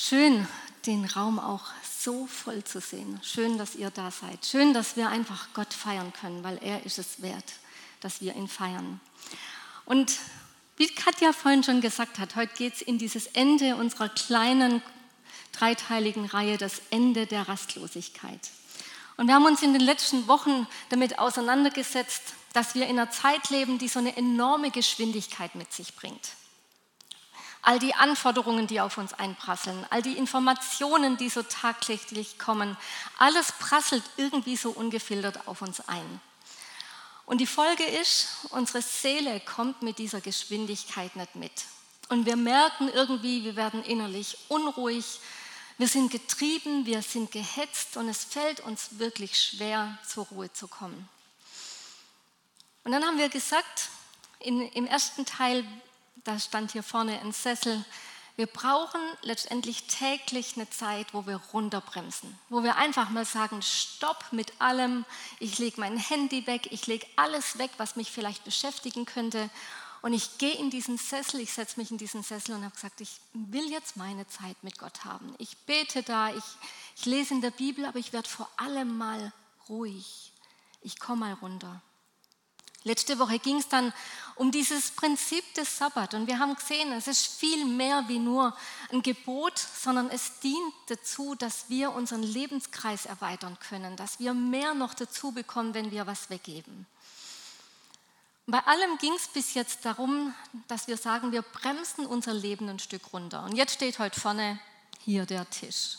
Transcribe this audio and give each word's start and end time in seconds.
Schön, 0.00 0.46
den 0.86 1.04
Raum 1.04 1.40
auch 1.40 1.64
so 1.82 2.28
voll 2.28 2.62
zu 2.62 2.80
sehen. 2.80 3.20
Schön, 3.24 3.58
dass 3.58 3.74
ihr 3.74 3.90
da 3.90 4.12
seid. 4.12 4.46
Schön, 4.46 4.72
dass 4.72 4.96
wir 4.96 5.08
einfach 5.08 5.48
Gott 5.54 5.74
feiern 5.74 6.12
können, 6.12 6.44
weil 6.44 6.58
er 6.62 6.86
ist 6.86 6.98
es 6.98 7.20
wert, 7.20 7.44
dass 8.00 8.20
wir 8.20 8.36
ihn 8.36 8.46
feiern. 8.46 9.00
Und 9.86 10.18
wie 10.76 10.86
Katja 10.86 11.32
vorhin 11.32 11.64
schon 11.64 11.80
gesagt 11.80 12.20
hat, 12.20 12.36
heute 12.36 12.54
geht 12.56 12.74
es 12.74 12.82
in 12.82 12.98
dieses 12.98 13.26
Ende 13.26 13.74
unserer 13.74 14.08
kleinen 14.08 14.82
dreiteiligen 15.50 16.26
Reihe, 16.26 16.58
das 16.58 16.80
Ende 16.90 17.26
der 17.26 17.48
Rastlosigkeit. 17.48 18.50
Und 19.16 19.26
wir 19.26 19.34
haben 19.34 19.46
uns 19.46 19.62
in 19.62 19.72
den 19.72 19.82
letzten 19.82 20.28
Wochen 20.28 20.68
damit 20.90 21.18
auseinandergesetzt, 21.18 22.22
dass 22.52 22.76
wir 22.76 22.84
in 22.84 23.00
einer 23.00 23.10
Zeit 23.10 23.50
leben, 23.50 23.78
die 23.78 23.88
so 23.88 23.98
eine 23.98 24.16
enorme 24.16 24.70
Geschwindigkeit 24.70 25.56
mit 25.56 25.72
sich 25.72 25.96
bringt 25.96 26.30
all 27.62 27.78
die 27.78 27.94
Anforderungen, 27.94 28.66
die 28.66 28.80
auf 28.80 28.98
uns 28.98 29.12
einprasseln, 29.12 29.86
all 29.90 30.02
die 30.02 30.16
Informationen, 30.16 31.16
die 31.16 31.28
so 31.28 31.42
tagtäglich 31.42 32.38
kommen, 32.38 32.76
alles 33.18 33.52
prasselt 33.52 34.04
irgendwie 34.16 34.56
so 34.56 34.70
ungefiltert 34.70 35.46
auf 35.46 35.62
uns 35.62 35.86
ein. 35.88 36.20
Und 37.26 37.38
die 37.38 37.46
Folge 37.46 37.84
ist, 37.84 38.28
unsere 38.50 38.80
Seele 38.80 39.40
kommt 39.40 39.82
mit 39.82 39.98
dieser 39.98 40.20
Geschwindigkeit 40.20 41.14
nicht 41.14 41.36
mit. 41.36 41.52
Und 42.08 42.24
wir 42.24 42.36
merken 42.36 42.88
irgendwie, 42.88 43.44
wir 43.44 43.54
werden 43.54 43.82
innerlich 43.84 44.38
unruhig, 44.48 45.20
wir 45.76 45.88
sind 45.88 46.10
getrieben, 46.10 46.86
wir 46.86 47.02
sind 47.02 47.30
gehetzt 47.30 47.96
und 47.96 48.08
es 48.08 48.24
fällt 48.24 48.60
uns 48.60 48.98
wirklich 48.98 49.40
schwer, 49.40 49.96
zur 50.06 50.24
Ruhe 50.26 50.52
zu 50.52 50.68
kommen. 50.68 51.08
Und 52.82 52.92
dann 52.92 53.04
haben 53.04 53.18
wir 53.18 53.28
gesagt, 53.28 53.90
in, 54.40 54.62
im 54.72 54.86
ersten 54.86 55.26
Teil 55.26 55.64
da 56.24 56.38
stand 56.38 56.72
hier 56.72 56.82
vorne 56.82 57.20
ein 57.20 57.32
Sessel. 57.32 57.84
Wir 58.36 58.46
brauchen 58.46 59.00
letztendlich 59.22 59.84
täglich 59.88 60.54
eine 60.56 60.70
Zeit, 60.70 61.12
wo 61.12 61.26
wir 61.26 61.40
runterbremsen, 61.52 62.38
wo 62.48 62.62
wir 62.62 62.76
einfach 62.76 63.10
mal 63.10 63.24
sagen, 63.24 63.62
stopp 63.62 64.26
mit 64.30 64.60
allem, 64.60 65.04
ich 65.40 65.58
lege 65.58 65.80
mein 65.80 65.96
Handy 65.96 66.46
weg, 66.46 66.68
ich 66.70 66.86
lege 66.86 67.06
alles 67.16 67.58
weg, 67.58 67.70
was 67.78 67.96
mich 67.96 68.12
vielleicht 68.12 68.44
beschäftigen 68.44 69.06
könnte 69.06 69.50
und 70.02 70.12
ich 70.12 70.38
gehe 70.38 70.54
in 70.54 70.70
diesen 70.70 70.98
Sessel, 70.98 71.40
ich 71.40 71.52
setze 71.52 71.80
mich 71.80 71.90
in 71.90 71.98
diesen 71.98 72.22
Sessel 72.22 72.54
und 72.54 72.62
habe 72.62 72.74
gesagt, 72.74 73.00
ich 73.00 73.20
will 73.32 73.68
jetzt 73.70 73.96
meine 73.96 74.26
Zeit 74.28 74.56
mit 74.62 74.78
Gott 74.78 75.04
haben. 75.04 75.34
Ich 75.38 75.56
bete 75.58 76.02
da, 76.02 76.32
ich, 76.32 76.44
ich 76.96 77.06
lese 77.06 77.34
in 77.34 77.40
der 77.40 77.50
Bibel, 77.50 77.84
aber 77.84 77.98
ich 77.98 78.12
werde 78.12 78.28
vor 78.28 78.48
allem 78.56 78.96
mal 78.96 79.32
ruhig. 79.68 80.32
Ich 80.82 81.00
komme 81.00 81.26
mal 81.26 81.34
runter. 81.34 81.82
Letzte 82.84 83.18
Woche 83.18 83.38
ging 83.38 83.58
es 83.58 83.68
dann 83.68 83.92
um 84.36 84.52
dieses 84.52 84.92
Prinzip 84.92 85.52
des 85.54 85.78
Sabbat 85.78 86.14
und 86.14 86.28
wir 86.28 86.38
haben 86.38 86.54
gesehen, 86.54 86.92
es 86.92 87.08
ist 87.08 87.26
viel 87.26 87.64
mehr 87.64 88.04
wie 88.06 88.20
nur 88.20 88.56
ein 88.92 89.02
Gebot, 89.02 89.58
sondern 89.58 90.08
es 90.10 90.38
dient 90.38 90.74
dazu, 90.86 91.34
dass 91.34 91.68
wir 91.68 91.92
unseren 91.92 92.22
Lebenskreis 92.22 93.06
erweitern 93.06 93.58
können, 93.68 93.96
dass 93.96 94.20
wir 94.20 94.32
mehr 94.34 94.74
noch 94.74 94.94
dazu 94.94 95.32
bekommen, 95.32 95.74
wenn 95.74 95.90
wir 95.90 96.06
was 96.06 96.30
weggeben. 96.30 96.86
Bei 98.46 98.60
allem 98.60 98.96
ging 98.96 99.12
es 99.12 99.28
bis 99.28 99.54
jetzt 99.54 99.84
darum, 99.84 100.32
dass 100.68 100.88
wir 100.88 100.96
sagen, 100.96 101.32
wir 101.32 101.42
bremsen 101.42 102.06
unser 102.06 102.32
Leben 102.32 102.68
ein 102.68 102.78
Stück 102.78 103.12
runter. 103.12 103.42
Und 103.42 103.56
jetzt 103.56 103.74
steht 103.74 103.98
heute 103.98 104.18
vorne 104.18 104.58
hier 105.00 105.26
der 105.26 105.50
Tisch. 105.50 105.98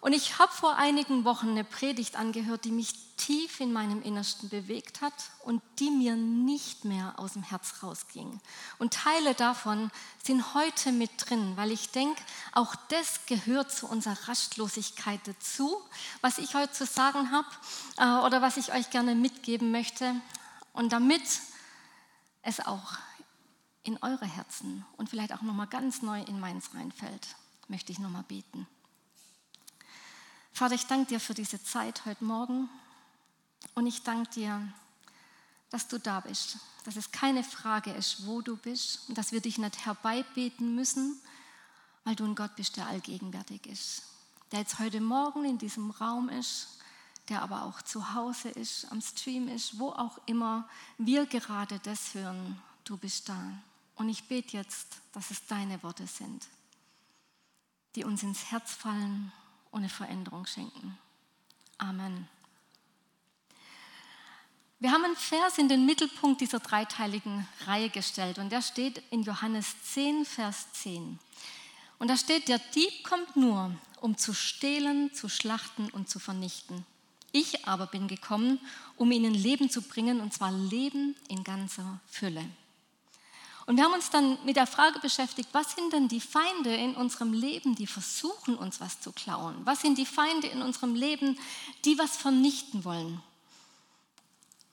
Und 0.00 0.14
ich 0.14 0.38
habe 0.38 0.50
vor 0.52 0.76
einigen 0.76 1.24
Wochen 1.24 1.50
eine 1.50 1.64
Predigt 1.64 2.16
angehört, 2.16 2.64
die 2.64 2.70
mich 2.70 2.94
tief 3.16 3.60
in 3.60 3.70
meinem 3.70 4.00
Innersten 4.00 4.48
bewegt 4.48 5.02
hat 5.02 5.12
und 5.44 5.62
die 5.78 5.90
mir 5.90 6.16
nicht 6.16 6.86
mehr 6.86 7.18
aus 7.18 7.34
dem 7.34 7.42
Herz 7.42 7.82
rausging. 7.82 8.40
Und 8.78 8.94
Teile 8.94 9.34
davon 9.34 9.90
sind 10.24 10.54
heute 10.54 10.92
mit 10.92 11.10
drin, 11.18 11.52
weil 11.56 11.70
ich 11.70 11.90
denke, 11.90 12.22
auch 12.52 12.74
das 12.88 13.26
gehört 13.26 13.70
zu 13.70 13.86
unserer 13.86 14.16
Rastlosigkeit 14.26 15.20
dazu, 15.24 15.76
was 16.22 16.38
ich 16.38 16.54
heute 16.54 16.72
zu 16.72 16.86
sagen 16.86 17.30
habe 17.30 17.48
äh, 17.98 18.26
oder 18.26 18.40
was 18.40 18.56
ich 18.56 18.72
euch 18.72 18.88
gerne 18.88 19.14
mitgeben 19.14 19.70
möchte. 19.70 20.14
Und 20.72 20.92
damit 20.92 21.22
es 22.40 22.60
auch 22.60 22.94
in 23.82 23.98
eure 24.02 24.26
Herzen 24.26 24.86
und 24.96 25.10
vielleicht 25.10 25.34
auch 25.34 25.42
nochmal 25.42 25.66
ganz 25.66 26.00
neu 26.00 26.22
in 26.22 26.40
meins 26.40 26.74
reinfällt, 26.74 27.36
möchte 27.68 27.92
ich 27.92 27.98
nochmal 27.98 28.24
beten. 28.24 28.66
Vater, 30.52 30.74
ich 30.74 30.86
danke 30.86 31.06
dir 31.06 31.20
für 31.20 31.34
diese 31.34 31.62
Zeit 31.62 32.04
heute 32.04 32.24
Morgen 32.24 32.68
und 33.74 33.86
ich 33.86 34.02
danke 34.02 34.30
dir, 34.30 34.72
dass 35.70 35.88
du 35.88 35.98
da 35.98 36.20
bist, 36.20 36.58
dass 36.84 36.96
es 36.96 37.12
keine 37.12 37.44
Frage 37.44 37.92
ist, 37.92 38.26
wo 38.26 38.42
du 38.42 38.56
bist 38.56 39.08
und 39.08 39.16
dass 39.16 39.32
wir 39.32 39.40
dich 39.40 39.58
nicht 39.58 39.86
herbeibeten 39.86 40.74
müssen, 40.74 41.18
weil 42.04 42.16
du 42.16 42.24
ein 42.24 42.34
Gott 42.34 42.56
bist, 42.56 42.76
der 42.76 42.88
allgegenwärtig 42.88 43.66
ist, 43.66 44.02
der 44.52 44.60
jetzt 44.60 44.78
heute 44.78 45.00
Morgen 45.00 45.44
in 45.44 45.58
diesem 45.58 45.90
Raum 45.92 46.28
ist, 46.28 46.78
der 47.28 47.42
aber 47.42 47.64
auch 47.64 47.80
zu 47.82 48.14
Hause 48.14 48.48
ist, 48.50 48.90
am 48.90 49.00
Stream 49.00 49.48
ist, 49.48 49.78
wo 49.78 49.90
auch 49.90 50.18
immer 50.26 50.68
wir 50.98 51.26
gerade 51.26 51.78
das 51.78 52.14
hören, 52.14 52.60
du 52.84 52.96
bist 52.96 53.28
da. 53.28 53.40
Und 53.94 54.08
ich 54.08 54.26
bete 54.26 54.56
jetzt, 54.56 54.96
dass 55.12 55.30
es 55.30 55.46
deine 55.46 55.82
Worte 55.82 56.06
sind, 56.06 56.48
die 57.94 58.04
uns 58.04 58.22
ins 58.22 58.50
Herz 58.50 58.74
fallen 58.74 59.32
und 59.70 59.80
eine 59.80 59.88
Veränderung 59.88 60.46
schenken. 60.46 60.98
Amen. 61.78 62.28
Wir 64.78 64.92
haben 64.92 65.04
einen 65.04 65.16
Vers 65.16 65.58
in 65.58 65.68
den 65.68 65.84
Mittelpunkt 65.84 66.40
dieser 66.40 66.58
dreiteiligen 66.58 67.46
Reihe 67.66 67.90
gestellt 67.90 68.38
und 68.38 68.50
der 68.50 68.62
steht 68.62 69.02
in 69.10 69.22
Johannes 69.22 69.74
10, 69.92 70.24
Vers 70.24 70.72
10. 70.72 71.18
Und 71.98 72.08
da 72.08 72.16
steht, 72.16 72.48
der 72.48 72.58
Dieb 72.74 73.04
kommt 73.04 73.36
nur, 73.36 73.72
um 74.00 74.16
zu 74.16 74.32
stehlen, 74.32 75.12
zu 75.12 75.28
schlachten 75.28 75.90
und 75.90 76.08
zu 76.08 76.18
vernichten. 76.18 76.86
Ich 77.30 77.66
aber 77.66 77.86
bin 77.86 78.08
gekommen, 78.08 78.58
um 78.96 79.12
ihnen 79.12 79.34
Leben 79.34 79.68
zu 79.68 79.82
bringen, 79.82 80.20
und 80.20 80.32
zwar 80.32 80.50
Leben 80.50 81.14
in 81.28 81.44
ganzer 81.44 82.00
Fülle. 82.06 82.44
Und 83.70 83.76
wir 83.76 83.84
haben 83.84 83.94
uns 83.94 84.10
dann 84.10 84.36
mit 84.44 84.56
der 84.56 84.66
Frage 84.66 84.98
beschäftigt, 84.98 85.48
was 85.52 85.76
sind 85.76 85.92
denn 85.92 86.08
die 86.08 86.20
Feinde 86.20 86.74
in 86.74 86.96
unserem 86.96 87.32
Leben, 87.32 87.76
die 87.76 87.86
versuchen, 87.86 88.56
uns 88.56 88.80
was 88.80 89.00
zu 89.00 89.12
klauen? 89.12 89.54
Was 89.64 89.82
sind 89.82 89.96
die 89.96 90.06
Feinde 90.06 90.48
in 90.48 90.60
unserem 90.60 90.96
Leben, 90.96 91.38
die 91.84 91.96
was 91.96 92.16
vernichten 92.16 92.84
wollen? 92.84 93.22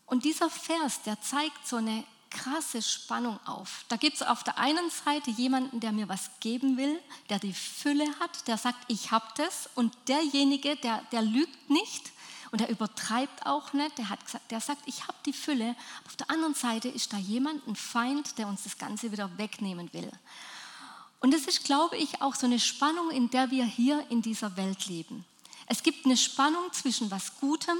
Und 0.07 0.25
dieser 0.25 0.49
Vers, 0.49 1.03
der 1.03 1.21
zeigt 1.21 1.67
so 1.67 1.75
eine 1.75 2.05
krasse 2.31 2.81
Spannung 2.81 3.39
auf. 3.45 3.85
Da 3.87 3.97
gibt 3.97 4.15
es 4.15 4.23
auf 4.23 4.43
der 4.43 4.57
einen 4.57 4.89
Seite 4.89 5.29
jemanden, 5.29 5.79
der 5.79 5.91
mir 5.91 6.09
was 6.09 6.31
geben 6.39 6.75
will, 6.77 6.99
der 7.29 7.37
die 7.37 7.53
Fülle 7.53 8.07
hat, 8.19 8.47
der 8.47 8.57
sagt, 8.57 8.79
ich 8.87 9.11
habe 9.11 9.27
das. 9.35 9.69
Und 9.75 9.95
derjenige, 10.07 10.75
der, 10.75 11.03
der 11.11 11.21
lügt 11.21 11.69
nicht, 11.69 12.11
und 12.51 12.61
er 12.61 12.69
übertreibt 12.69 13.45
auch 13.45 13.73
nicht. 13.73 13.97
Der, 13.97 14.09
hat 14.09 14.23
gesagt, 14.23 14.51
der 14.51 14.61
sagt, 14.61 14.81
ich 14.85 15.03
habe 15.03 15.17
die 15.25 15.33
Fülle. 15.33 15.75
Auf 16.05 16.15
der 16.15 16.29
anderen 16.29 16.53
Seite 16.53 16.87
ist 16.87 17.13
da 17.13 17.17
jemand, 17.17 17.67
ein 17.67 17.75
Feind, 17.75 18.37
der 18.37 18.47
uns 18.47 18.63
das 18.63 18.77
Ganze 18.77 19.11
wieder 19.11 19.37
wegnehmen 19.37 19.91
will. 19.93 20.11
Und 21.19 21.33
das 21.33 21.45
ist, 21.47 21.63
glaube 21.63 21.97
ich, 21.97 22.21
auch 22.21 22.35
so 22.35 22.45
eine 22.45 22.59
Spannung, 22.59 23.09
in 23.11 23.29
der 23.29 23.51
wir 23.51 23.65
hier 23.65 24.05
in 24.09 24.21
dieser 24.21 24.55
Welt 24.55 24.87
leben. 24.87 25.25
Es 25.65 25.83
gibt 25.83 26.05
eine 26.05 26.15
Spannung 26.15 26.71
zwischen 26.71 27.11
was 27.11 27.39
Gutem 27.39 27.77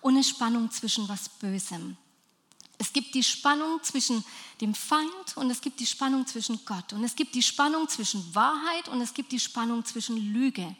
und 0.00 0.14
eine 0.14 0.24
Spannung 0.24 0.70
zwischen 0.70 1.08
was 1.08 1.28
Bösem. 1.28 1.96
Es 2.76 2.92
gibt 2.92 3.14
die 3.14 3.24
Spannung 3.24 3.82
zwischen 3.82 4.24
dem 4.60 4.74
Feind 4.74 5.36
und 5.36 5.50
es 5.50 5.60
gibt 5.60 5.80
die 5.80 5.86
Spannung 5.86 6.26
zwischen 6.26 6.64
Gott. 6.64 6.92
Und 6.92 7.02
es 7.04 7.16
gibt 7.16 7.34
die 7.34 7.42
Spannung 7.42 7.88
zwischen 7.88 8.34
Wahrheit 8.34 8.88
und 8.88 9.00
es 9.00 9.14
gibt 9.14 9.32
die 9.32 9.40
Spannung 9.40 9.84
zwischen 9.84 10.16
Lüge. 10.16 10.76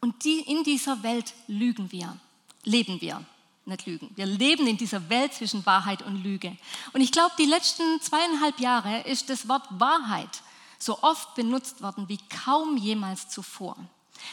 Und 0.00 0.24
die, 0.24 0.40
in 0.40 0.64
dieser 0.64 1.02
Welt 1.02 1.32
lügen 1.46 1.92
wir 1.92 2.18
leben 2.66 3.00
wir, 3.00 3.24
nicht 3.64 3.86
lügen. 3.86 4.10
Wir 4.16 4.26
leben 4.26 4.66
in 4.66 4.76
dieser 4.76 5.08
Welt 5.08 5.32
zwischen 5.32 5.64
Wahrheit 5.64 6.02
und 6.02 6.22
Lüge. 6.22 6.56
Und 6.92 7.00
ich 7.00 7.12
glaube, 7.12 7.34
die 7.38 7.46
letzten 7.46 8.00
zweieinhalb 8.02 8.60
Jahre 8.60 9.00
ist 9.02 9.30
das 9.30 9.48
Wort 9.48 9.66
Wahrheit 9.70 10.42
so 10.78 11.02
oft 11.02 11.34
benutzt 11.34 11.80
worden 11.80 12.08
wie 12.08 12.18
kaum 12.44 12.76
jemals 12.76 13.28
zuvor. 13.28 13.76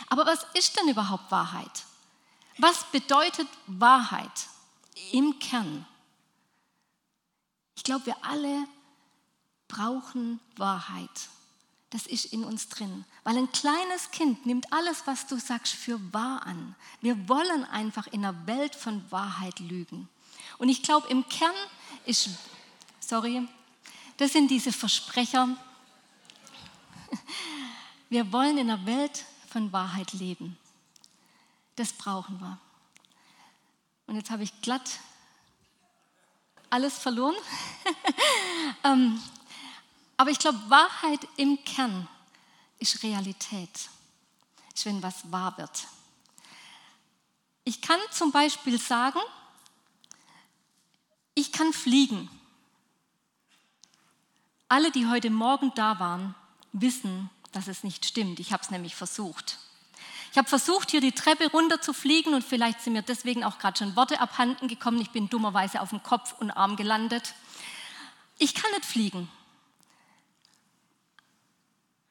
Aber 0.09 0.25
was 0.25 0.45
ist 0.53 0.77
denn 0.77 0.89
überhaupt 0.89 1.31
Wahrheit? 1.31 1.85
Was 2.57 2.83
bedeutet 2.91 3.47
Wahrheit 3.67 4.47
im 5.11 5.39
Kern? 5.39 5.85
Ich 7.75 7.83
glaube, 7.83 8.07
wir 8.07 8.17
alle 8.23 8.65
brauchen 9.67 10.39
Wahrheit 10.57 11.29
das 11.93 12.07
ist 12.07 12.25
in 12.25 12.43
uns 12.43 12.69
drin. 12.69 13.05
Weil 13.23 13.37
ein 13.37 13.51
kleines 13.51 14.09
Kind 14.09 14.47
nimmt 14.47 14.73
alles, 14.73 15.03
was 15.05 15.27
du 15.27 15.37
sagst, 15.37 15.73
für 15.73 15.99
wahr 16.11 16.43
an. 16.43 16.73
Wir 17.01 17.29
wollen 17.29 17.65
einfach 17.65 18.07
in 18.07 18.25
einer 18.25 18.47
Welt 18.47 18.73
von 18.73 19.03
Wahrheit 19.11 19.59
lügen. 19.59 20.09
Und 20.57 20.69
ich 20.69 20.81
glaube, 20.81 21.07
im 21.09 21.29
Kern 21.29 21.53
ist, 22.05 22.29
sorry, 22.99 23.47
das 24.17 24.33
sind 24.33 24.49
diese 24.49 24.71
Versprecher. 24.71 25.55
Wir 28.09 28.31
wollen 28.31 28.57
in 28.57 28.71
einer 28.71 28.83
Welt 28.87 29.23
von 29.47 29.71
Wahrheit 29.71 30.13
leben. 30.13 30.57
Das 31.75 31.93
brauchen 31.93 32.39
wir. 32.39 32.59
Und 34.05 34.15
jetzt 34.15 34.29
habe 34.29 34.43
ich 34.43 34.61
glatt 34.61 34.99
alles 36.69 36.97
verloren. 36.97 37.35
ähm, 38.83 39.19
aber 40.17 40.29
ich 40.29 40.39
glaube, 40.39 40.59
Wahrheit 40.69 41.27
im 41.37 41.63
Kern 41.63 42.07
ist 42.79 43.03
Realität. 43.03 43.89
ist, 44.73 44.85
wenn 44.85 45.03
was 45.03 45.31
wahr 45.31 45.57
wird. 45.57 45.87
Ich 47.63 47.81
kann 47.81 47.99
zum 48.11 48.31
Beispiel 48.31 48.79
sagen, 48.79 49.19
ich 51.35 51.51
kann 51.51 51.71
fliegen. 51.73 52.29
Alle, 54.67 54.91
die 54.91 55.07
heute 55.07 55.29
Morgen 55.29 55.71
da 55.75 55.99
waren, 55.99 56.35
wissen, 56.73 57.29
dass 57.51 57.67
es 57.67 57.83
nicht 57.83 58.05
stimmt. 58.05 58.39
Ich 58.39 58.51
habe 58.51 58.63
es 58.63 58.71
nämlich 58.71 58.95
versucht. 58.95 59.59
Ich 60.31 60.37
habe 60.37 60.49
versucht, 60.49 60.89
hier 60.89 61.01
die 61.01 61.11
Treppe 61.11 61.51
runter 61.51 61.79
zu 61.79 61.93
fliegen 61.93 62.33
und 62.33 62.43
vielleicht 62.43 62.81
sind 62.81 62.93
mir 62.93 63.03
deswegen 63.03 63.43
auch 63.43 63.59
gerade 63.59 63.77
schon 63.77 63.95
Worte 63.95 64.19
abhanden 64.19 64.67
gekommen. 64.67 64.99
Ich 64.99 65.11
bin 65.11 65.29
dummerweise 65.29 65.79
auf 65.79 65.89
dem 65.89 66.01
Kopf 66.01 66.33
und 66.39 66.49
Arm 66.51 66.75
gelandet. 66.75 67.35
Ich 68.39 68.55
kann 68.55 68.71
nicht 68.71 68.85
fliegen. 68.85 69.29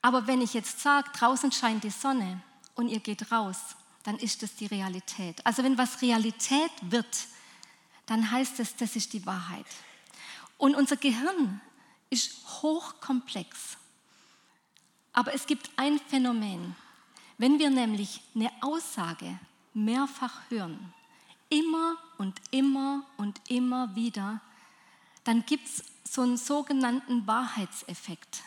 Aber 0.02 0.26
wenn 0.26 0.40
ich 0.40 0.52
jetzt 0.52 0.80
sage, 0.80 1.08
draußen 1.14 1.52
scheint 1.52 1.84
die 1.84 1.90
Sonne 1.90 2.40
und 2.74 2.88
ihr 2.88 3.00
geht 3.00 3.30
raus, 3.30 3.56
dann 4.02 4.18
ist 4.18 4.42
das 4.42 4.54
die 4.56 4.66
Realität. 4.66 5.44
Also 5.46 5.62
wenn 5.62 5.78
was 5.78 6.02
Realität 6.02 6.72
wird, 6.82 7.26
dann 8.06 8.30
heißt 8.30 8.58
es, 8.58 8.74
das 8.74 8.96
ist 8.96 9.12
die 9.12 9.24
Wahrheit. 9.24 9.66
Und 10.58 10.74
unser 10.74 10.96
Gehirn 10.96 11.60
ist 12.10 12.44
hochkomplex. 12.62 13.78
Aber 15.12 15.34
es 15.34 15.46
gibt 15.46 15.70
ein 15.76 16.00
Phänomen. 16.08 16.74
Wenn 17.38 17.58
wir 17.58 17.70
nämlich 17.70 18.20
eine 18.34 18.50
Aussage 18.60 19.38
mehrfach 19.72 20.40
hören, 20.48 20.92
immer 21.48 21.96
und 22.18 22.40
immer 22.50 23.04
und 23.16 23.40
immer 23.48 23.94
wieder, 23.94 24.40
dann 25.24 25.44
gibt 25.46 25.66
es 25.66 25.84
so 26.04 26.22
einen 26.22 26.36
sogenannten 26.36 27.26
Wahrheitseffekt. 27.26 28.42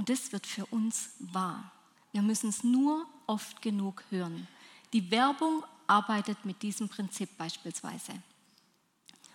Und 0.00 0.08
das 0.08 0.32
wird 0.32 0.46
für 0.46 0.64
uns 0.64 1.10
wahr. 1.18 1.70
Wir 2.12 2.22
müssen 2.22 2.48
es 2.48 2.64
nur 2.64 3.06
oft 3.26 3.60
genug 3.60 4.02
hören. 4.08 4.48
Die 4.94 5.10
Werbung 5.10 5.62
arbeitet 5.86 6.42
mit 6.46 6.62
diesem 6.62 6.88
Prinzip 6.88 7.36
beispielsweise. 7.36 8.12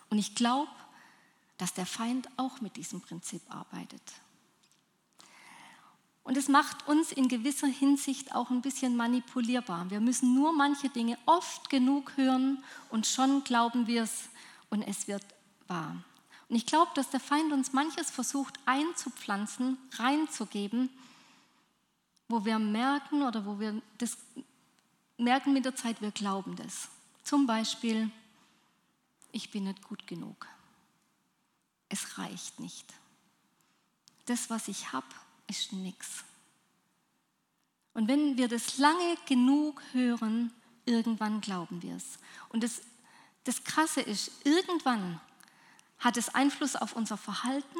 Und 0.09 0.17
ich 0.17 0.33
glaube, 0.33 0.71
dass 1.59 1.75
der 1.75 1.85
Feind 1.85 2.27
auch 2.37 2.61
mit 2.61 2.77
diesem 2.77 2.99
Prinzip 2.99 3.43
arbeitet. 3.47 4.01
Und 6.23 6.35
es 6.35 6.47
macht 6.47 6.87
uns 6.87 7.11
in 7.11 7.27
gewisser 7.27 7.67
Hinsicht 7.67 8.33
auch 8.33 8.49
ein 8.49 8.63
bisschen 8.63 8.95
manipulierbar. 8.95 9.91
Wir 9.91 9.99
müssen 9.99 10.33
nur 10.33 10.51
manche 10.51 10.89
Dinge 10.89 11.19
oft 11.27 11.69
genug 11.69 12.17
hören 12.17 12.63
und 12.89 13.05
schon 13.05 13.43
glauben 13.43 13.85
wir 13.85 14.01
es 14.01 14.29
und 14.71 14.81
es 14.81 15.07
wird 15.07 15.23
wahr. 15.67 16.03
Und 16.47 16.55
ich 16.55 16.65
glaube, 16.65 16.91
dass 16.95 17.09
der 17.09 17.19
Feind 17.19 17.51
uns 17.51 17.73
manches 17.73 18.11
versucht 18.11 18.59
einzupflanzen, 18.65 19.77
reinzugeben, 19.93 20.89
wo 22.27 22.45
wir 22.45 22.59
merken 22.59 23.23
oder 23.23 23.45
wo 23.45 23.59
wir 23.59 23.81
das 23.97 24.17
merken 25.17 25.53
mit 25.53 25.65
der 25.65 25.75
Zeit, 25.75 26.01
wir 26.01 26.11
glauben 26.11 26.55
das. 26.55 26.89
Zum 27.23 27.47
Beispiel, 27.47 28.11
ich 29.31 29.51
bin 29.51 29.63
nicht 29.65 29.83
gut 29.83 30.05
genug. 30.07 30.47
Es 31.89 32.17
reicht 32.17 32.59
nicht. 32.59 32.93
Das, 34.25 34.49
was 34.49 34.67
ich 34.67 34.91
habe, 34.91 35.07
ist 35.47 35.73
nichts. 35.73 36.23
Und 37.93 38.07
wenn 38.07 38.37
wir 38.37 38.47
das 38.47 38.77
lange 38.77 39.17
genug 39.25 39.81
hören, 39.93 40.51
irgendwann 40.85 41.41
glauben 41.41 41.81
wir 41.81 41.95
es. 41.95 42.19
Und 42.49 42.63
das, 42.63 42.81
das 43.45 43.63
Krasse 43.63 44.01
ist, 44.01 44.31
irgendwann 44.43 45.19
hat 45.99 46.17
es 46.17 46.33
Einfluss 46.33 46.75
auf 46.75 46.95
unser 46.95 47.17
Verhalten 47.17 47.79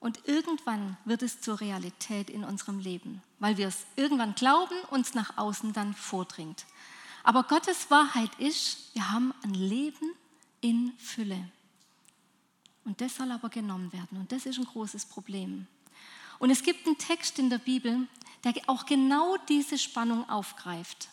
und 0.00 0.28
irgendwann 0.28 0.96
wird 1.04 1.22
es 1.22 1.40
zur 1.40 1.60
Realität 1.60 2.30
in 2.30 2.44
unserem 2.44 2.78
Leben, 2.78 3.22
weil 3.38 3.56
wir 3.56 3.68
es 3.68 3.86
irgendwann 3.96 4.34
glauben, 4.34 4.76
uns 4.90 5.14
nach 5.14 5.36
außen 5.36 5.72
dann 5.72 5.94
vordringt. 5.94 6.66
Aber 7.24 7.42
Gottes 7.42 7.90
Wahrheit 7.90 8.30
ist, 8.38 8.94
wir 8.94 9.10
haben 9.10 9.34
ein 9.42 9.54
Leben 9.54 10.14
in 10.60 10.92
Fülle. 10.98 11.50
Und 12.84 13.00
das 13.00 13.16
soll 13.16 13.30
aber 13.32 13.48
genommen 13.48 13.92
werden. 13.92 14.18
Und 14.18 14.32
das 14.32 14.46
ist 14.46 14.58
ein 14.58 14.64
großes 14.64 15.06
Problem. 15.06 15.66
Und 16.38 16.50
es 16.50 16.62
gibt 16.62 16.86
einen 16.86 16.96
Text 16.96 17.38
in 17.38 17.50
der 17.50 17.58
Bibel, 17.58 18.06
der 18.44 18.54
auch 18.66 18.86
genau 18.86 19.36
diese 19.48 19.78
Spannung 19.78 20.28
aufgreift. 20.30 21.08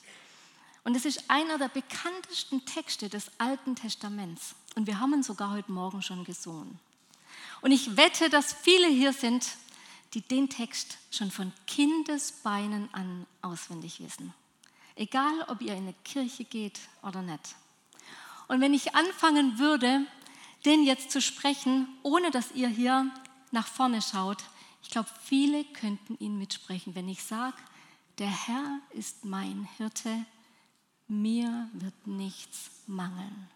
Und 0.86 0.96
es 0.96 1.04
ist 1.04 1.30
einer 1.30 1.58
der 1.58 1.68
bekanntesten 1.68 2.64
Texte 2.64 3.10
des 3.10 3.32
Alten 3.40 3.76
Testaments. 3.76 4.54
Und 4.76 4.86
wir 4.86 5.00
haben 5.00 5.14
ihn 5.14 5.24
sogar 5.24 5.52
heute 5.52 5.72
Morgen 5.72 6.04
schon 6.04 6.24
gesungen. 6.24 6.80
Und 7.62 7.72
ich 7.72 7.98
wette, 7.98 8.30
dass 8.30 8.54
viele 8.54 8.88
hier 8.88 9.12
sind, 9.12 9.48
die 10.14 10.22
den 10.22 10.48
Text 10.48 11.00
schon 11.10 11.32
von 11.32 11.52
Kindesbeinen 11.66 12.88
an 12.94 13.26
auswendig 13.42 14.00
wissen. 14.00 14.32
Egal, 14.96 15.34
ob 15.48 15.62
ihr 15.62 15.74
in 15.74 15.84
eine 15.84 15.96
Kirche 16.06 16.44
geht 16.44 16.80
oder 17.02 17.24
nicht. 17.24 17.56
Und 18.48 18.62
wenn 18.62 18.76
ich 18.76 18.94
anfangen 18.94 19.58
würde, 19.58 20.06
den 20.66 20.84
jetzt 20.84 21.10
zu 21.10 21.20
sprechen, 21.20 21.88
ohne 22.04 22.30
dass 22.30 22.52
ihr 22.52 22.68
hier 22.68 23.12
nach 23.52 23.68
vorne 23.68 24.04
schaut, 24.04 24.44
ich 24.84 24.92
glaube, 24.92 25.10
viele 25.24 25.64
könnten 25.64 26.16
ihn 26.20 26.38
mitsprechen, 26.38 26.94
wenn 26.94 27.10
ich 27.10 27.24
sage, 27.24 27.58
der 28.20 28.30
Herr 28.30 28.80
ist 28.92 29.26
mein 29.26 29.68
Hirte, 29.78 30.26
mir 31.08 31.70
wird 31.74 32.08
nichts 32.08 32.72
mangeln. 32.88 33.50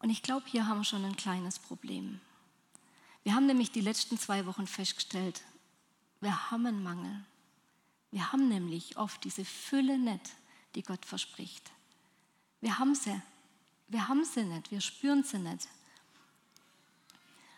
Und 0.00 0.10
ich 0.10 0.22
glaube, 0.22 0.46
hier 0.46 0.66
haben 0.66 0.78
wir 0.78 0.84
schon 0.84 1.04
ein 1.04 1.16
kleines 1.16 1.58
Problem. 1.58 2.20
Wir 3.24 3.34
haben 3.34 3.46
nämlich 3.46 3.72
die 3.72 3.80
letzten 3.80 4.18
zwei 4.18 4.46
Wochen 4.46 4.66
festgestellt, 4.66 5.42
wir 6.20 6.50
haben 6.50 6.66
einen 6.66 6.82
Mangel. 6.82 7.24
Wir 8.10 8.32
haben 8.32 8.48
nämlich 8.48 8.96
oft 8.96 9.22
diese 9.24 9.44
Fülle 9.44 9.98
nicht, 9.98 10.30
die 10.74 10.82
Gott 10.82 11.04
verspricht. 11.04 11.70
Wir 12.60 12.78
haben 12.78 12.94
sie. 12.94 13.20
Wir 13.88 14.08
haben 14.08 14.24
sie 14.24 14.44
nicht, 14.44 14.70
wir 14.70 14.80
spüren 14.80 15.24
sie 15.24 15.38
nicht. 15.38 15.68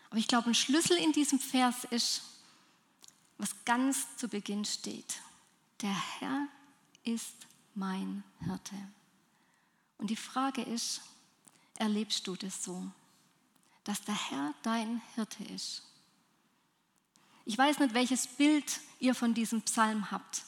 Aber 0.09 0.19
ich 0.19 0.27
glaube, 0.27 0.49
ein 0.49 0.55
Schlüssel 0.55 0.97
in 0.97 1.13
diesem 1.13 1.39
Vers 1.39 1.85
ist, 1.85 2.23
was 3.37 3.55
ganz 3.65 4.17
zu 4.17 4.27
Beginn 4.27 4.65
steht. 4.65 5.21
Der 5.81 6.19
Herr 6.19 6.47
ist 7.03 7.47
mein 7.75 8.23
Hirte. 8.39 8.75
Und 9.97 10.09
die 10.09 10.15
Frage 10.15 10.61
ist, 10.61 11.01
erlebst 11.77 12.25
du 12.27 12.35
das 12.35 12.63
so, 12.63 12.85
dass 13.83 14.01
der 14.03 14.15
Herr 14.29 14.53
dein 14.63 15.01
Hirte 15.15 15.43
ist? 15.45 15.83
Ich 17.45 17.57
weiß 17.57 17.79
nicht, 17.79 17.93
welches 17.93 18.27
Bild 18.27 18.79
ihr 18.99 19.15
von 19.15 19.33
diesem 19.33 19.61
Psalm 19.63 20.11
habt, 20.11 20.43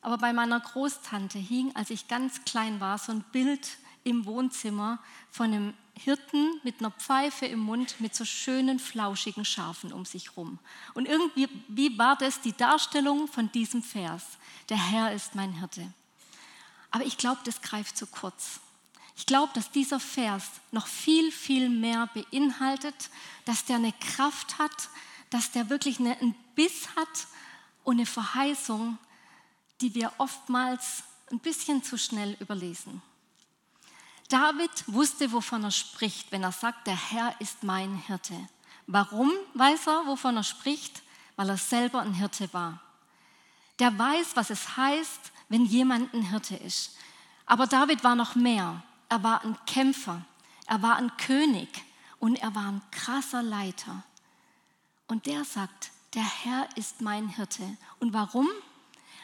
aber 0.00 0.18
bei 0.18 0.32
meiner 0.32 0.60
Großtante 0.60 1.38
hing, 1.38 1.74
als 1.74 1.90
ich 1.90 2.08
ganz 2.08 2.44
klein 2.44 2.80
war, 2.80 2.98
so 2.98 3.12
ein 3.12 3.24
Bild 3.32 3.78
im 4.04 4.24
Wohnzimmer 4.26 4.98
von 5.30 5.46
einem 5.46 5.74
Hirten 5.94 6.60
mit 6.62 6.80
einer 6.80 6.92
Pfeife 6.92 7.46
im 7.46 7.58
Mund 7.58 8.00
mit 8.00 8.14
so 8.14 8.24
schönen, 8.24 8.78
flauschigen 8.78 9.44
Schafen 9.44 9.92
um 9.92 10.04
sich 10.04 10.36
rum. 10.36 10.58
Und 10.94 11.06
irgendwie 11.06 11.48
wie 11.68 11.98
war 11.98 12.16
das 12.16 12.40
die 12.40 12.56
Darstellung 12.56 13.26
von 13.26 13.50
diesem 13.52 13.82
Vers? 13.82 14.38
Der 14.68 14.76
Herr 14.76 15.12
ist 15.12 15.34
mein 15.34 15.52
Hirte. 15.52 15.92
Aber 16.90 17.04
ich 17.04 17.18
glaube, 17.18 17.40
das 17.44 17.60
greift 17.60 17.96
zu 17.96 18.06
kurz. 18.06 18.60
Ich 19.16 19.26
glaube, 19.26 19.52
dass 19.54 19.70
dieser 19.72 19.98
Vers 19.98 20.44
noch 20.70 20.86
viel, 20.86 21.32
viel 21.32 21.68
mehr 21.68 22.08
beinhaltet, 22.14 23.10
dass 23.44 23.64
der 23.64 23.76
eine 23.76 23.92
Kraft 23.92 24.58
hat, 24.58 24.88
dass 25.30 25.50
der 25.50 25.70
wirklich 25.70 25.98
einen 25.98 26.34
Biss 26.54 26.88
hat 26.96 27.26
und 27.84 27.96
eine 27.96 28.06
Verheißung, 28.06 28.96
die 29.80 29.94
wir 29.94 30.12
oftmals 30.18 31.02
ein 31.30 31.40
bisschen 31.40 31.82
zu 31.82 31.98
schnell 31.98 32.36
überlesen. 32.40 33.02
David 34.28 34.70
wusste, 34.86 35.32
wovon 35.32 35.64
er 35.64 35.70
spricht, 35.70 36.30
wenn 36.32 36.42
er 36.42 36.52
sagt, 36.52 36.86
der 36.86 37.10
Herr 37.10 37.34
ist 37.40 37.62
mein 37.62 37.96
Hirte. 37.96 38.34
Warum 38.86 39.32
weiß 39.54 39.86
er, 39.86 40.06
wovon 40.06 40.36
er 40.36 40.44
spricht? 40.44 41.02
Weil 41.36 41.50
er 41.50 41.56
selber 41.56 42.00
ein 42.00 42.14
Hirte 42.14 42.52
war. 42.52 42.80
Der 43.78 43.96
weiß, 43.98 44.34
was 44.34 44.50
es 44.50 44.76
heißt, 44.76 45.32
wenn 45.48 45.64
jemand 45.64 46.12
ein 46.14 46.22
Hirte 46.22 46.56
ist. 46.56 46.96
Aber 47.46 47.66
David 47.66 48.04
war 48.04 48.14
noch 48.14 48.34
mehr. 48.34 48.82
Er 49.08 49.22
war 49.22 49.44
ein 49.44 49.56
Kämpfer, 49.66 50.22
er 50.66 50.82
war 50.82 50.96
ein 50.96 51.16
König 51.16 51.68
und 52.18 52.36
er 52.36 52.54
war 52.54 52.66
ein 52.66 52.82
krasser 52.90 53.42
Leiter. 53.42 54.02
Und 55.06 55.26
der 55.26 55.44
sagt, 55.44 55.90
der 56.14 56.24
Herr 56.44 56.68
ist 56.76 57.00
mein 57.00 57.28
Hirte. 57.28 57.76
Und 58.00 58.12
warum? 58.12 58.48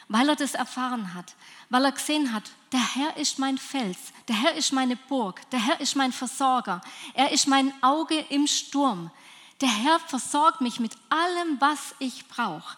weil 0.07 0.29
er 0.29 0.35
das 0.35 0.53
erfahren 0.53 1.13
hat, 1.13 1.35
weil 1.69 1.85
er 1.85 1.91
gesehen 1.91 2.31
hat, 2.31 2.43
der 2.71 2.95
Herr 2.95 3.17
ist 3.17 3.39
mein 3.39 3.57
Fels, 3.57 3.97
der 4.27 4.35
Herr 4.35 4.53
ist 4.53 4.71
meine 4.71 4.95
Burg, 4.95 5.49
der 5.49 5.59
Herr 5.59 5.79
ist 5.79 5.95
mein 5.95 6.11
Versorger, 6.11 6.81
er 7.13 7.31
ist 7.31 7.47
mein 7.47 7.73
Auge 7.81 8.19
im 8.29 8.47
Sturm. 8.47 9.11
Der 9.61 9.69
Herr 9.69 9.99
versorgt 9.99 10.61
mich 10.61 10.79
mit 10.79 10.95
allem, 11.09 11.59
was 11.59 11.95
ich 11.99 12.27
brauche. 12.27 12.77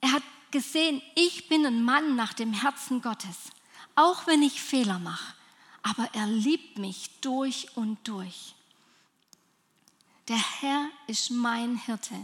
Er 0.00 0.12
hat 0.12 0.22
gesehen, 0.54 1.02
ich 1.16 1.48
bin 1.48 1.66
ein 1.66 1.82
Mann 1.82 2.14
nach 2.14 2.32
dem 2.32 2.52
Herzen 2.52 3.02
Gottes, 3.02 3.50
auch 3.96 4.28
wenn 4.28 4.40
ich 4.40 4.62
Fehler 4.62 5.00
mache, 5.00 5.34
aber 5.82 6.08
er 6.14 6.28
liebt 6.28 6.78
mich 6.78 7.10
durch 7.20 7.76
und 7.76 7.98
durch. 8.06 8.54
Der 10.28 10.38
Herr 10.60 10.88
ist 11.08 11.30
mein 11.30 11.76
Hirte. 11.76 12.14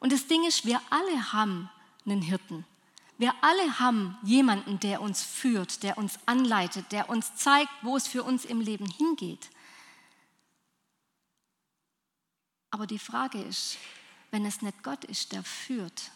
Und 0.00 0.10
das 0.10 0.26
Ding 0.26 0.44
ist, 0.44 0.66
wir 0.66 0.82
alle 0.90 1.32
haben 1.32 1.70
einen 2.04 2.22
Hirten. 2.22 2.66
Wir 3.18 3.32
alle 3.40 3.78
haben 3.78 4.18
jemanden, 4.24 4.80
der 4.80 5.00
uns 5.00 5.22
führt, 5.22 5.84
der 5.84 5.96
uns 5.96 6.18
anleitet, 6.26 6.90
der 6.90 7.08
uns 7.08 7.36
zeigt, 7.36 7.70
wo 7.82 7.96
es 7.96 8.08
für 8.08 8.24
uns 8.24 8.44
im 8.44 8.60
Leben 8.60 8.90
hingeht. 8.90 9.48
Aber 12.72 12.88
die 12.88 12.98
Frage 12.98 13.40
ist, 13.40 13.78
wenn 14.32 14.44
es 14.44 14.60
nicht 14.60 14.82
Gott 14.82 15.04
ist, 15.04 15.30
der 15.30 15.44
führt, 15.44 16.10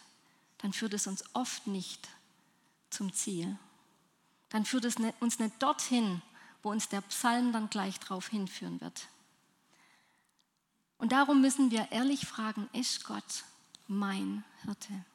dann 0.59 0.73
führt 0.73 0.93
es 0.93 1.07
uns 1.07 1.23
oft 1.33 1.67
nicht 1.67 2.07
zum 2.89 3.13
Ziel. 3.13 3.57
Dann 4.49 4.65
führt 4.65 4.85
es 4.85 4.95
uns 5.19 5.39
nicht 5.39 5.61
dorthin, 5.61 6.21
wo 6.61 6.71
uns 6.71 6.89
der 6.89 7.01
Psalm 7.01 7.51
dann 7.51 7.69
gleich 7.69 7.99
darauf 7.99 8.27
hinführen 8.27 8.79
wird. 8.81 9.07
Und 10.97 11.13
darum 11.13 11.41
müssen 11.41 11.71
wir 11.71 11.91
ehrlich 11.91 12.27
fragen, 12.27 12.69
ist 12.73 13.05
Gott 13.05 13.45
mein 13.87 14.43
Hirte? 14.63 15.05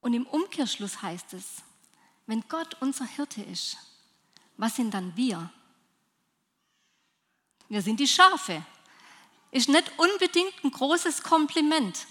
Und 0.00 0.14
im 0.14 0.26
Umkehrschluss 0.26 1.02
heißt 1.02 1.32
es, 1.32 1.62
wenn 2.26 2.46
Gott 2.48 2.76
unser 2.80 3.06
Hirte 3.06 3.42
ist, 3.42 3.76
was 4.56 4.76
sind 4.76 4.94
dann 4.94 5.16
wir? 5.16 5.50
Wir 7.68 7.82
sind 7.82 7.98
die 7.98 8.06
Schafe. 8.06 8.64
Ist 9.50 9.68
nicht 9.68 9.90
unbedingt 9.98 10.52
ein 10.62 10.70
großes 10.70 11.22
Kompliment, 11.22 12.06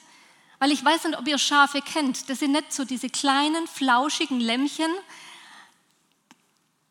weil 0.63 0.71
ich 0.71 0.85
weiß 0.85 1.03
nicht, 1.03 1.19
ob 1.19 1.27
ihr 1.27 1.37
Schafe 1.37 1.81
kennt. 1.81 2.29
Das 2.29 2.39
sind 2.39 2.53
nicht 2.53 2.71
so 2.71 2.85
diese 2.85 3.09
kleinen, 3.09 3.67
flauschigen 3.67 4.39
Lämmchen, 4.39 4.89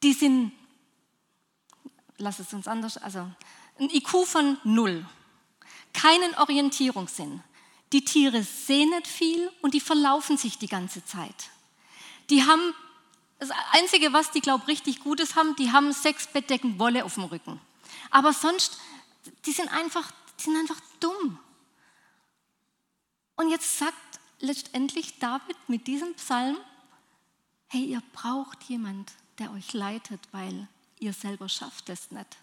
die 0.02 0.12
sind, 0.12 0.52
lass 2.18 2.38
es 2.38 2.52
uns 2.52 2.68
anders, 2.68 2.98
also 2.98 3.20
ein 3.78 3.88
IQ 3.88 4.26
von 4.26 4.58
null, 4.62 5.06
keinen 5.94 6.34
Orientierungssinn. 6.34 7.42
Die 7.94 8.04
Tiere 8.04 8.42
sehen 8.42 8.90
nicht 8.90 9.06
viel 9.06 9.50
und 9.62 9.72
die 9.72 9.80
verlaufen 9.80 10.36
sich 10.36 10.58
die 10.58 10.68
ganze 10.68 11.02
Zeit. 11.06 11.48
Die 12.28 12.42
haben, 12.42 12.74
das 13.38 13.52
Einzige, 13.70 14.12
was 14.12 14.32
die, 14.32 14.42
glaube 14.42 14.64
ich, 14.64 14.68
richtig 14.68 15.00
Gutes 15.00 15.34
haben, 15.34 15.56
die 15.56 15.72
haben 15.72 15.94
sechs 15.94 16.26
Bettdecken 16.26 16.78
Wolle 16.78 17.06
auf 17.06 17.14
dem 17.14 17.24
Rücken. 17.24 17.58
Aber 18.10 18.34
sonst, 18.34 18.78
die 19.46 19.52
sind 19.52 19.68
einfach, 19.68 20.12
die 20.38 20.42
sind 20.44 20.58
einfach 20.58 20.80
dumm. 21.00 21.38
Und 23.42 23.50
jetzt 23.50 23.76
sagt 23.76 24.20
letztendlich 24.38 25.18
David 25.18 25.56
mit 25.66 25.88
diesem 25.88 26.14
Psalm, 26.14 26.56
hey, 27.66 27.84
ihr 27.86 28.00
braucht 28.12 28.62
jemand, 28.62 29.10
der 29.38 29.50
euch 29.50 29.72
leitet, 29.72 30.20
weil 30.30 30.68
ihr 31.00 31.12
selber 31.12 31.48
schafft 31.48 31.88
es 31.88 32.12
nicht. 32.12 32.36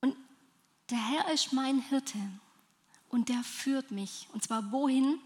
Und 0.00 0.16
der 0.90 1.08
Herr 1.08 1.32
ist 1.32 1.52
mein 1.52 1.80
Hirte 1.80 2.18
und 3.08 3.30
der 3.30 3.42
führt 3.42 3.90
mich. 3.90 4.28
Und 4.32 4.44
zwar 4.44 4.70
wohin? 4.70 5.18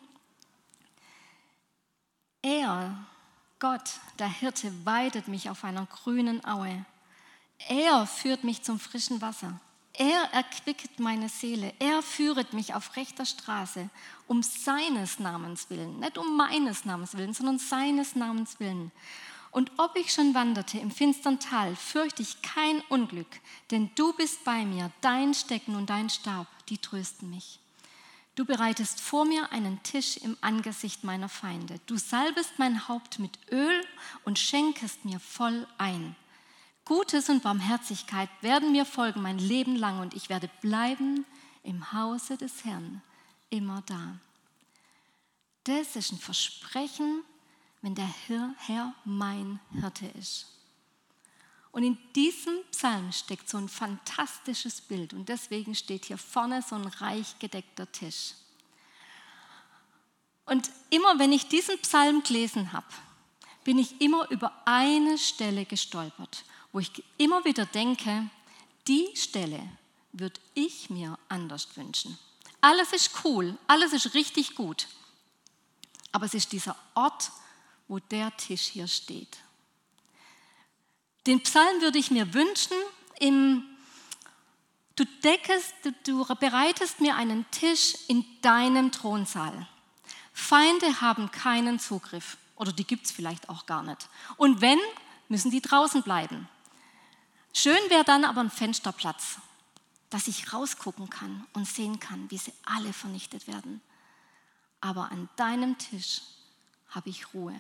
Er, 2.41 3.07
Gott, 3.59 4.01
der 4.19 4.29
Hirte, 4.29 4.73
weidet 4.87 5.29
mich 5.29 5.51
auf 5.51 5.63
einer 5.63 5.85
grünen 5.85 6.43
Aue. 6.47 6.87
Er 7.69 8.07
führt 8.07 8.45
mich 8.45 8.63
zum 8.63 8.81
frischen 8.81 9.21
Wasser. 9.21 9.61
Er 9.99 10.25
erquicket 10.33 11.01
meine 11.01 11.31
Seele. 11.31 11.73
Er 11.79 12.03
führet 12.03 12.53
mich 12.53 12.75
auf 12.75 12.97
rechter 12.97 13.25
Straße, 13.25 13.89
um 14.27 14.43
seines 14.43 15.19
Namens 15.19 15.71
willen. 15.71 16.01
Nicht 16.01 16.19
um 16.19 16.37
meines 16.37 16.85
Namens 16.85 17.17
willen, 17.17 17.33
sondern 17.33 17.59
seines 17.59 18.15
Namens 18.15 18.61
willen. 18.61 18.93
Und 19.53 19.73
ob 19.79 19.97
ich 19.97 20.13
schon 20.13 20.35
wanderte 20.35 20.79
im 20.79 20.91
finstern 20.91 21.41
Tal, 21.41 21.75
fürchte 21.77 22.21
ich 22.21 22.43
kein 22.43 22.83
Unglück, 22.91 23.41
denn 23.71 23.91
du 23.95 24.13
bist 24.13 24.45
bei 24.45 24.67
mir, 24.67 24.93
dein 25.01 25.33
Stecken 25.33 25.77
und 25.77 25.89
dein 25.89 26.11
Stab, 26.11 26.47
die 26.69 26.77
trösten 26.77 27.31
mich. 27.31 27.59
Du 28.35 28.45
bereitest 28.45 29.01
vor 29.01 29.25
mir 29.25 29.51
einen 29.51 29.83
Tisch 29.83 30.19
im 30.19 30.37
Angesicht 30.43 31.05
meiner 31.05 31.31
Feinde. 31.31 31.81
Du 31.87 31.97
salbest 31.97 32.59
mein 32.59 32.87
Haupt 32.87 33.19
mit 33.19 33.39
Öl 33.51 33.83
und 34.27 34.39
schenkest 34.39 35.07
mir 35.07 35.21
voll 35.21 35.67
ein. 35.79 36.15
Gutes 36.87 37.29
und 37.29 37.43
Barmherzigkeit 37.43 38.31
werden 38.43 38.71
mir 38.71 38.87
folgen 38.87 39.21
mein 39.21 39.41
Leben 39.41 39.75
lang 39.75 40.01
und 40.01 40.15
ich 40.15 40.29
werde 40.29 40.49
bleiben 40.61 41.27
im 41.65 41.93
Hause 41.93 42.37
des 42.37 42.65
Herrn 42.65 43.03
immer 43.51 43.83
da. 43.87 44.17
Das 45.65 45.97
ist 45.97 46.13
ein 46.13 46.19
Versprechen, 46.19 47.25
wenn 47.83 47.97
der 47.97 48.09
Herr 48.29 48.95
mein 49.05 49.59
Hirte 49.73 50.07
ist. 50.19 50.47
Und 51.73 51.83
in 51.83 51.99
diesem 52.15 52.55
Psalm 52.71 53.11
steckt 53.11 53.49
so 53.49 53.59
ein 53.59 53.69
fantastisches 53.69 54.81
Bild 54.81 55.13
und 55.13 55.29
deswegen 55.29 55.75
steht 55.75 56.05
hier 56.05 56.19
vorne 56.19 56.63
so 56.63 56.77
ein 56.77 56.87
reich 56.87 57.37
gedeckter 57.41 57.91
Tisch. 57.91 58.35
Und 60.45 60.71
immer 60.91 61.19
wenn 61.19 61.33
ich 61.33 61.49
diesen 61.49 61.79
Psalm 61.81 62.23
gelesen 62.23 62.73
habe, 62.73 62.87
bin 63.65 63.77
ich 63.81 64.01
immer 64.01 64.31
über 64.31 64.53
eine 64.65 65.19
Stelle 65.19 65.65
gestolpert, 65.65 66.45
wo 66.77 66.81
ich 66.81 67.03
immer 67.17 67.43
wieder 67.47 67.65
denke, 67.65 68.29
die 68.87 69.09
Stelle 69.15 69.67
würde 70.13 70.39
ich 70.53 70.91
mir 70.91 71.19
anders 71.27 71.75
wünschen. 71.75 72.19
Alles 72.61 72.93
ist 72.93 73.13
cool, 73.25 73.57
alles 73.67 73.95
ist 73.95 74.13
richtig 74.13 74.55
gut, 74.55 74.87
aber 76.13 76.27
es 76.27 76.35
ist 76.35 76.53
dieser 76.53 76.77
Ort, 76.95 77.31
wo 77.89 77.99
der 77.99 78.37
Tisch 78.37 78.65
hier 78.65 78.89
steht. 78.89 79.39
Den 81.27 81.41
Psalm 81.45 81.81
würde 81.81 81.99
ich 81.99 82.11
mir 82.11 82.35
wünschen, 82.35 82.77
im, 83.21 83.65
du 84.97 85.07
deckest, 85.25 85.73
du, 85.83 85.93
du 86.05 86.27
bereitest 86.35 87.01
mir 87.01 87.17
einen 87.17 87.51
Tisch 87.53 87.95
in 88.09 88.23
deinem 88.43 88.93
Thronsaal. 88.93 89.67
Feinde 90.35 91.01
haben 91.01 91.31
keinen 91.31 91.79
Zugriff 91.79 92.37
oder 92.55 92.71
die 92.71 92.85
gibt 92.85 93.07
es 93.07 93.13
vielleicht 93.13 93.49
auch 93.49 93.65
gar 93.65 93.83
nicht. 93.83 94.11
Und 94.37 94.61
wenn, 94.61 94.79
müssen 95.31 95.51
die 95.51 95.63
draußen 95.63 96.03
bleiben. 96.03 96.51
Schön 97.59 97.89
wäre 97.89 98.05
dann 98.05 98.27
aber 98.27 98.43
ein 98.43 98.51
Fensterplatz, 98.51 99.39
dass 100.11 100.29
ich 100.29 100.53
rausgucken 100.53 101.09
kann 101.09 101.47
und 101.55 101.67
sehen 101.67 101.99
kann, 101.99 102.31
wie 102.31 102.37
sie 102.37 102.53
alle 102.67 102.93
vernichtet 102.93 103.47
werden. 103.47 103.81
Aber 104.83 105.11
an 105.11 105.27
deinem 105.37 105.79
Tisch 105.79 106.21
habe 106.91 107.09
ich 107.09 107.33
Ruhe. 107.33 107.59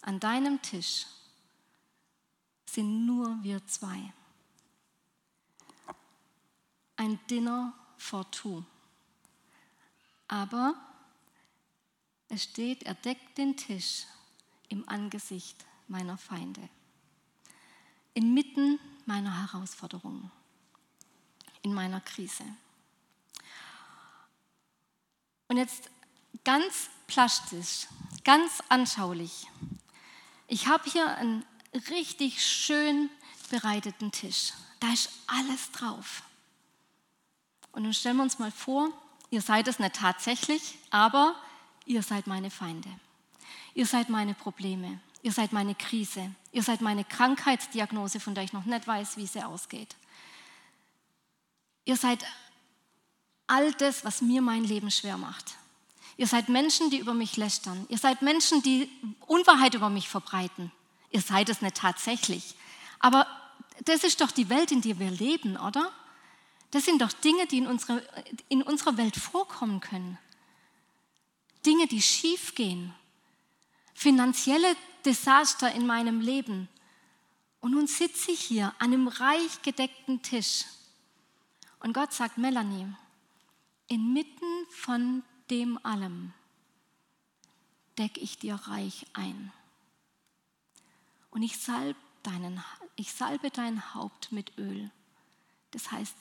An 0.00 0.20
deinem 0.20 0.62
Tisch 0.62 1.04
sind 2.64 3.04
nur 3.04 3.36
wir 3.42 3.62
zwei. 3.66 4.10
Ein 6.96 7.20
Dinner 7.28 7.74
for 7.98 8.30
two. 8.30 8.64
Aber 10.28 10.74
es 12.30 12.44
steht, 12.44 12.84
er 12.84 12.94
deckt 12.94 13.36
den 13.36 13.54
Tisch 13.54 14.06
im 14.70 14.88
Angesicht 14.88 15.62
meiner 15.88 16.16
Feinde. 16.16 16.70
Inmitten 18.14 18.78
meiner 19.06 19.42
Herausforderungen, 19.42 20.30
in 21.62 21.72
meiner 21.72 22.00
Krise. 22.00 22.44
Und 25.48 25.56
jetzt 25.56 25.90
ganz 26.44 26.88
plastisch, 27.06 27.86
ganz 28.24 28.62
anschaulich. 28.68 29.46
Ich 30.48 30.66
habe 30.66 30.88
hier 30.90 31.16
einen 31.16 31.44
richtig 31.90 32.44
schön 32.44 33.10
bereiteten 33.50 34.12
Tisch. 34.12 34.52
Da 34.80 34.92
ist 34.92 35.10
alles 35.26 35.70
drauf. 35.72 36.22
Und 37.72 37.84
nun 37.84 37.94
stellen 37.94 38.16
wir 38.16 38.22
uns 38.22 38.38
mal 38.38 38.50
vor, 38.50 38.90
ihr 39.30 39.40
seid 39.40 39.68
es 39.68 39.78
nicht 39.78 39.96
tatsächlich, 39.96 40.78
aber 40.90 41.34
ihr 41.86 42.02
seid 42.02 42.26
meine 42.26 42.50
Feinde. 42.50 42.88
Ihr 43.74 43.86
seid 43.86 44.08
meine 44.08 44.34
Probleme. 44.34 45.00
Ihr 45.22 45.32
seid 45.32 45.52
meine 45.52 45.74
Krise. 45.74 46.34
Ihr 46.52 46.62
seid 46.62 46.82
meine 46.82 47.04
Krankheitsdiagnose, 47.04 48.20
von 48.20 48.34
der 48.34 48.44
ich 48.44 48.52
noch 48.52 48.66
nicht 48.66 48.86
weiß, 48.86 49.16
wie 49.16 49.26
sie 49.26 49.42
ausgeht. 49.42 49.96
Ihr 51.84 51.96
seid 51.96 52.24
all 53.46 53.72
das, 53.72 54.04
was 54.04 54.20
mir 54.20 54.42
mein 54.42 54.64
Leben 54.64 54.90
schwer 54.90 55.16
macht. 55.16 55.56
Ihr 56.18 56.26
seid 56.26 56.50
Menschen, 56.50 56.90
die 56.90 56.98
über 56.98 57.14
mich 57.14 57.36
lästern. 57.38 57.86
Ihr 57.88 57.98
seid 57.98 58.22
Menschen, 58.22 58.62
die 58.62 58.90
Unwahrheit 59.26 59.74
über 59.74 59.88
mich 59.88 60.08
verbreiten. 60.08 60.70
Ihr 61.10 61.22
seid 61.22 61.48
es 61.48 61.62
nicht 61.62 61.76
tatsächlich. 61.76 62.54
Aber 62.98 63.26
das 63.84 64.04
ist 64.04 64.20
doch 64.20 64.30
die 64.30 64.48
Welt, 64.50 64.70
in 64.72 64.82
der 64.82 64.98
wir 64.98 65.10
leben, 65.10 65.56
oder? 65.56 65.90
Das 66.70 66.84
sind 66.84 67.00
doch 67.02 67.12
Dinge, 67.12 67.46
die 67.46 67.58
in 67.58 67.66
unserer, 67.66 68.00
in 68.48 68.62
unserer 68.62 68.96
Welt 68.96 69.16
vorkommen 69.16 69.80
können. 69.80 70.18
Dinge, 71.64 71.86
die 71.86 72.02
schief 72.02 72.54
gehen. 72.54 72.94
Finanzielle 73.94 74.76
Desaster 75.02 75.72
in 75.72 75.86
meinem 75.86 76.20
Leben. 76.20 76.68
Und 77.60 77.72
nun 77.72 77.86
sitze 77.86 78.32
ich 78.32 78.40
hier 78.40 78.74
an 78.78 78.92
einem 78.92 79.08
reich 79.08 79.62
gedeckten 79.62 80.22
Tisch. 80.22 80.64
Und 81.80 81.92
Gott 81.92 82.12
sagt, 82.12 82.38
Melanie, 82.38 82.86
inmitten 83.88 84.66
von 84.70 85.22
dem 85.50 85.78
allem 85.84 86.32
decke 87.98 88.20
ich 88.20 88.38
dir 88.38 88.54
reich 88.54 89.06
ein. 89.12 89.52
Und 91.30 91.42
ich, 91.42 91.58
salb 91.58 91.96
deinen, 92.22 92.62
ich 92.96 93.12
salbe 93.12 93.50
dein 93.50 93.94
Haupt 93.94 94.32
mit 94.32 94.58
Öl. 94.58 94.90
Das 95.70 95.90
heißt, 95.90 96.16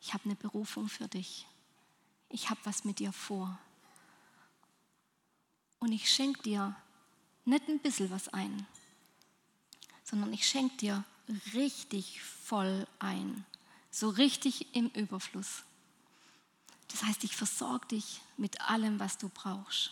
ich 0.00 0.14
habe 0.14 0.24
eine 0.24 0.36
Berufung 0.36 0.88
für 0.88 1.08
dich. 1.08 1.46
Ich 2.28 2.50
habe 2.50 2.60
was 2.64 2.84
mit 2.84 2.98
dir 2.98 3.12
vor. 3.12 3.58
und 5.80 5.92
ich 5.92 6.10
schenke 6.10 6.42
dir 6.42 6.76
nicht 7.48 7.68
ein 7.68 7.80
bisschen 7.80 8.10
was 8.10 8.28
ein, 8.28 8.66
sondern 10.04 10.32
ich 10.32 10.46
schenke 10.46 10.76
dir 10.76 11.04
richtig 11.54 12.22
voll 12.22 12.86
ein, 12.98 13.44
so 13.90 14.08
richtig 14.08 14.74
im 14.74 14.88
Überfluss. 14.90 15.64
Das 16.88 17.02
heißt, 17.02 17.24
ich 17.24 17.36
versorge 17.36 17.86
dich 17.88 18.20
mit 18.36 18.60
allem, 18.62 18.98
was 18.98 19.18
du 19.18 19.28
brauchst. 19.28 19.90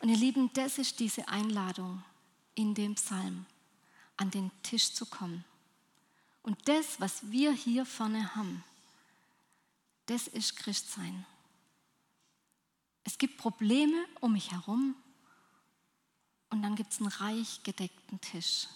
Und 0.00 0.08
ihr 0.08 0.16
Lieben, 0.16 0.52
das 0.52 0.78
ist 0.78 1.00
diese 1.00 1.28
Einladung 1.28 2.02
in 2.54 2.74
dem 2.74 2.94
Psalm, 2.96 3.46
an 4.16 4.30
den 4.30 4.50
Tisch 4.62 4.92
zu 4.92 5.06
kommen. 5.06 5.44
Und 6.42 6.58
das, 6.68 7.00
was 7.00 7.30
wir 7.30 7.52
hier 7.52 7.86
vorne 7.86 8.34
haben, 8.34 8.64
das 10.06 10.26
ist 10.26 10.56
Christsein. 10.56 11.24
Es 13.04 13.16
gibt 13.16 13.38
Probleme 13.38 14.04
um 14.20 14.32
mich 14.32 14.50
herum 14.50 14.94
und 16.52 16.60
dann 16.62 16.76
gibt 16.76 16.92
es 16.92 17.00
einen 17.00 17.08
reich 17.08 17.62
gedeckten 17.62 18.20
Tisch. 18.20 18.68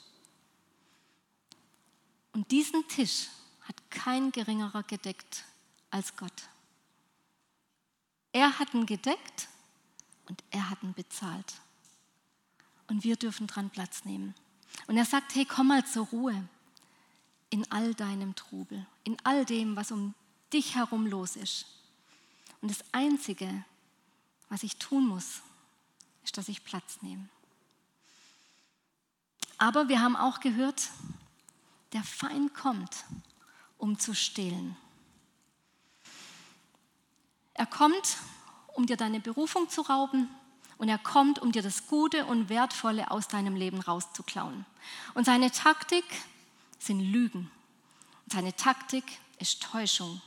Und 2.32 2.50
diesen 2.50 2.88
Tisch 2.88 3.28
hat 3.68 3.90
kein 3.90 4.32
geringerer 4.32 4.82
gedeckt 4.82 5.44
als 5.90 6.16
Gott. 6.16 6.48
Er 8.32 8.58
hat 8.58 8.72
ihn 8.72 8.86
gedeckt 8.86 9.48
und 10.26 10.42
er 10.50 10.70
hat 10.70 10.82
ihn 10.82 10.94
bezahlt. 10.94 11.54
Und 12.88 13.04
wir 13.04 13.16
dürfen 13.16 13.46
dran 13.46 13.68
Platz 13.68 14.06
nehmen. 14.06 14.34
Und 14.86 14.96
er 14.96 15.04
sagt, 15.04 15.34
hey, 15.34 15.44
komm 15.44 15.68
mal 15.68 15.84
zur 15.84 16.06
Ruhe 16.06 16.48
in 17.50 17.70
all 17.70 17.94
deinem 17.94 18.34
Trubel, 18.34 18.86
in 19.04 19.18
all 19.22 19.44
dem, 19.44 19.76
was 19.76 19.92
um 19.92 20.14
dich 20.50 20.76
herum 20.76 21.06
los 21.06 21.36
ist. 21.36 21.66
Und 22.62 22.70
das 22.70 22.82
Einzige, 22.92 23.64
was 24.48 24.62
ich 24.62 24.76
tun 24.76 25.06
muss, 25.06 25.42
ist, 26.24 26.38
dass 26.38 26.48
ich 26.48 26.64
Platz 26.64 27.02
nehme. 27.02 27.28
Aber 29.58 29.88
wir 29.88 30.00
haben 30.00 30.16
auch 30.16 30.40
gehört, 30.40 30.90
der 31.92 32.02
Feind 32.02 32.54
kommt, 32.54 33.04
um 33.78 33.98
zu 33.98 34.14
stehlen. 34.14 34.76
Er 37.54 37.66
kommt, 37.66 38.18
um 38.74 38.86
dir 38.86 38.96
deine 38.96 39.20
Berufung 39.20 39.68
zu 39.70 39.80
rauben 39.80 40.28
und 40.76 40.88
er 40.88 40.98
kommt, 40.98 41.38
um 41.38 41.52
dir 41.52 41.62
das 41.62 41.86
Gute 41.86 42.26
und 42.26 42.50
Wertvolle 42.50 43.10
aus 43.10 43.28
deinem 43.28 43.56
Leben 43.56 43.80
rauszuklauen. 43.80 44.66
Und 45.14 45.24
seine 45.24 45.50
Taktik 45.50 46.04
sind 46.78 47.00
Lügen. 47.00 47.50
Und 48.24 48.32
seine 48.32 48.54
Taktik 48.54 49.04
ist 49.38 49.62
Täuschung. 49.62 50.20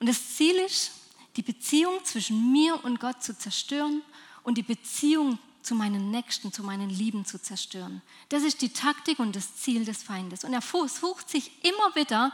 Und 0.00 0.08
das 0.08 0.36
Ziel 0.36 0.56
ist, 0.56 0.92
die 1.36 1.42
Beziehung 1.42 2.04
zwischen 2.04 2.50
mir 2.50 2.84
und 2.84 2.98
Gott 2.98 3.22
zu 3.22 3.36
zerstören 3.36 4.02
und 4.42 4.58
die 4.58 4.62
Beziehung 4.62 5.38
zu 5.62 5.74
meinen 5.74 6.10
Nächsten, 6.10 6.52
zu 6.52 6.62
meinen 6.62 6.90
Lieben 6.90 7.24
zu 7.24 7.40
zerstören. 7.40 8.02
Das 8.28 8.42
ist 8.42 8.62
die 8.62 8.72
Taktik 8.72 9.18
und 9.18 9.36
das 9.36 9.56
Ziel 9.56 9.84
des 9.84 10.02
Feindes. 10.02 10.44
Und 10.44 10.52
er 10.52 10.62
versucht 10.62 11.28
sich 11.28 11.64
immer 11.64 11.94
wieder 11.94 12.32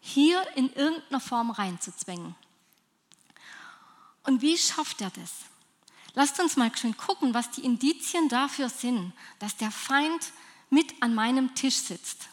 hier 0.00 0.44
in 0.56 0.72
irgendeiner 0.72 1.20
Form 1.20 1.50
reinzuzwängen. 1.50 2.34
Und 4.24 4.42
wie 4.42 4.56
schafft 4.56 5.00
er 5.00 5.10
das? 5.10 5.32
Lasst 6.14 6.40
uns 6.40 6.56
mal 6.56 6.74
schön 6.76 6.96
gucken, 6.96 7.34
was 7.34 7.50
die 7.50 7.64
Indizien 7.64 8.28
dafür 8.28 8.68
sind, 8.68 9.12
dass 9.38 9.56
der 9.56 9.70
Feind 9.70 10.32
mit 10.68 11.02
an 11.02 11.14
meinem 11.14 11.54
Tisch 11.54 11.76
sitzt. 11.76 12.28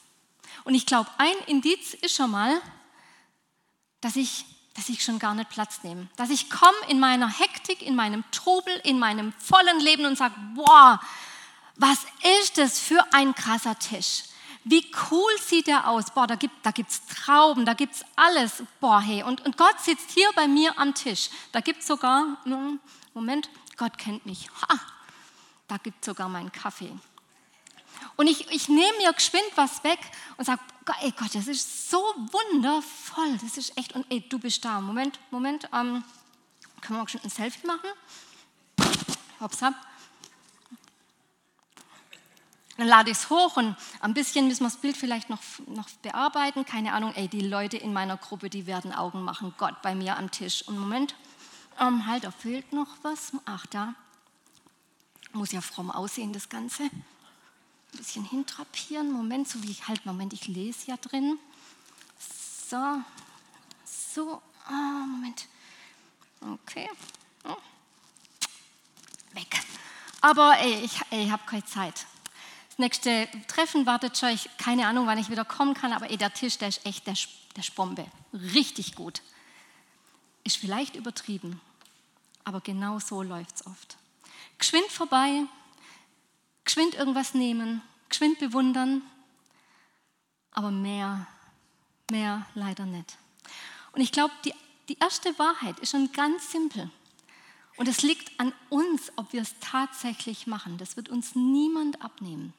Und 0.63 0.73
ich 0.73 0.85
glaube, 0.85 1.09
ein 1.17 1.35
Indiz 1.47 1.93
ist 1.93 2.15
schon 2.15 2.31
mal, 2.31 2.61
dass 4.01 4.15
ich 4.15 4.45
dass 4.77 4.89
ich 4.89 5.03
schon 5.03 5.17
gar 5.17 5.33
nicht 5.33 5.49
Platz 5.49 5.79
nehme. 5.81 6.07
Dass 6.17 6.29
ich 6.29 6.51
komme 6.51 6.77
in 6.87 6.99
meiner 6.99 7.27
Hektik, 7.27 7.81
in 7.81 7.95
meinem 7.95 8.23
Trubel, 8.31 8.73
in 8.83 8.99
meinem 8.99 9.33
vollen 9.33 9.79
Leben 9.79 10.05
und 10.05 10.17
sage, 10.17 10.35
boah, 10.53 11.01
was 11.77 11.97
ist 12.41 12.59
das 12.59 12.79
für 12.79 13.03
ein 13.11 13.33
krasser 13.33 13.77
Tisch? 13.79 14.25
Wie 14.63 14.85
cool 15.09 15.31
sieht 15.43 15.65
der 15.65 15.87
aus? 15.87 16.11
Boah, 16.11 16.27
da 16.27 16.35
gibt 16.35 16.57
es 16.57 16.61
da 16.61 16.71
gibt's 16.71 17.01
Trauben, 17.07 17.65
da 17.65 17.73
gibt 17.73 17.95
es 17.95 18.05
alles. 18.15 18.63
Boah, 18.79 19.01
hey, 19.01 19.23
und, 19.23 19.43
und 19.45 19.57
Gott 19.57 19.79
sitzt 19.81 20.11
hier 20.11 20.29
bei 20.35 20.47
mir 20.47 20.77
am 20.77 20.93
Tisch. 20.93 21.31
Da 21.53 21.61
gibt 21.61 21.81
es 21.81 21.87
sogar, 21.87 22.37
Moment, 23.15 23.49
Gott 23.77 23.97
kennt 23.97 24.27
mich. 24.27 24.47
Ha, 24.61 24.79
da 25.67 25.77
gibt 25.77 26.01
es 26.01 26.05
sogar 26.05 26.29
meinen 26.29 26.51
Kaffee. 26.51 26.91
Und 28.15 28.27
ich, 28.27 28.51
ich 28.51 28.69
nehme 28.69 28.97
mir 28.99 29.11
geschwind 29.11 29.49
was 29.55 29.83
weg 29.83 29.99
und 30.37 30.45
sage, 30.45 30.61
ey 31.01 31.11
Gott, 31.11 31.33
das 31.35 31.47
ist 31.47 31.89
so 31.89 31.97
wundervoll. 31.97 33.37
Das 33.41 33.57
ist 33.57 33.77
echt, 33.77 33.93
und 33.93 34.05
ey, 34.09 34.21
du 34.27 34.39
bist 34.39 34.63
da. 34.63 34.81
Moment, 34.81 35.19
Moment, 35.31 35.69
ähm, 35.73 36.03
können 36.81 36.99
wir 36.99 37.03
auch 37.03 37.09
schon 37.09 37.21
ein 37.23 37.29
Selfie 37.29 37.65
machen? 37.65 37.89
Hoppsa. 39.39 39.73
Dann 42.77 42.87
lade 42.87 43.09
ich 43.09 43.17
es 43.17 43.29
hoch 43.29 43.57
und 43.57 43.75
ein 44.01 44.13
bisschen 44.13 44.47
müssen 44.47 44.61
wir 44.61 44.69
das 44.69 44.77
Bild 44.77 44.95
vielleicht 44.95 45.29
noch, 45.29 45.41
noch 45.65 45.89
bearbeiten. 46.03 46.63
Keine 46.63 46.93
Ahnung, 46.93 47.13
ey, 47.15 47.27
die 47.27 47.41
Leute 47.41 47.77
in 47.77 47.91
meiner 47.91 48.17
Gruppe, 48.17 48.49
die 48.49 48.67
werden 48.67 48.93
Augen 48.93 49.23
machen. 49.23 49.53
Gott 49.57 49.81
bei 49.81 49.95
mir 49.95 50.17
am 50.17 50.29
Tisch. 50.29 50.67
Und 50.67 50.77
Moment, 50.77 51.15
ähm, 51.79 52.05
halt, 52.05 52.23
da 52.23 52.31
fehlt 52.31 52.71
noch 52.73 52.89
was. 53.01 53.31
Ach, 53.45 53.65
da. 53.65 53.95
Muss 55.33 55.51
ja 55.51 55.61
fromm 55.61 55.89
aussehen, 55.89 56.33
das 56.33 56.49
Ganze 56.49 56.89
ein 57.93 57.97
bisschen 57.97 58.25
hintrapieren. 58.25 59.11
Moment, 59.11 59.47
so 59.47 59.61
wie 59.63 59.71
ich 59.71 59.87
halt, 59.87 60.05
Moment, 60.05 60.33
ich 60.33 60.47
lese 60.47 60.87
ja 60.87 60.97
drin. 60.97 61.39
So, 62.69 63.01
so, 63.85 64.41
ah, 64.65 65.05
Moment. 65.07 65.47
Okay. 66.41 66.89
Oh. 67.43 67.55
Weg. 69.33 69.59
Aber 70.21 70.57
ey, 70.59 70.83
ich, 70.83 70.99
ich 71.11 71.31
habe 71.31 71.43
keine 71.45 71.65
Zeit. 71.65 72.05
Das 72.69 72.79
nächste 72.79 73.27
Treffen 73.47 73.85
wartet 73.85 74.17
schon. 74.17 74.29
Ich, 74.29 74.49
keine 74.57 74.87
Ahnung, 74.87 75.07
wann 75.07 75.17
ich 75.17 75.29
wieder 75.29 75.45
kommen 75.45 75.73
kann, 75.73 75.93
aber 75.93 76.09
ey, 76.09 76.17
der 76.17 76.33
Tisch, 76.33 76.57
der 76.57 76.67
ist 76.67 76.85
echt 76.85 77.07
der, 77.07 77.15
der 77.55 77.61
Spombe. 77.63 78.05
Richtig 78.33 78.95
gut. 78.95 79.21
Ist 80.43 80.57
vielleicht 80.57 80.95
übertrieben, 80.95 81.59
aber 82.43 82.61
genau 82.61 82.99
so 82.99 83.21
läuft 83.21 83.55
es 83.55 83.67
oft. 83.67 83.97
Geschwind 84.57 84.89
vorbei, 84.91 85.43
geschwind 86.67 86.95
irgendwas 86.95 87.33
nehmen, 87.33 87.81
geschwind 88.09 88.39
bewundern, 88.39 89.01
aber 90.51 90.69
mehr, 90.69 91.25
mehr 92.11 92.45
leider 92.55 92.85
nicht. 92.85 93.17
Und 93.93 94.01
ich 94.01 94.11
glaube, 94.11 94.33
die, 94.43 94.53
die 94.89 94.97
erste 94.99 95.37
Wahrheit 95.39 95.79
ist 95.79 95.91
schon 95.91 96.11
ganz 96.11 96.51
simpel. 96.51 96.91
Und 97.77 97.87
es 97.87 98.01
liegt 98.01 98.37
an 98.39 98.53
uns, 98.69 99.13
ob 99.15 99.31
wir 99.31 99.41
es 99.41 99.55
tatsächlich 99.61 100.45
machen. 100.45 100.77
Das 100.77 100.97
wird 100.97 101.09
uns 101.09 101.35
niemand 101.35 102.01
abnehmen. 102.01 102.53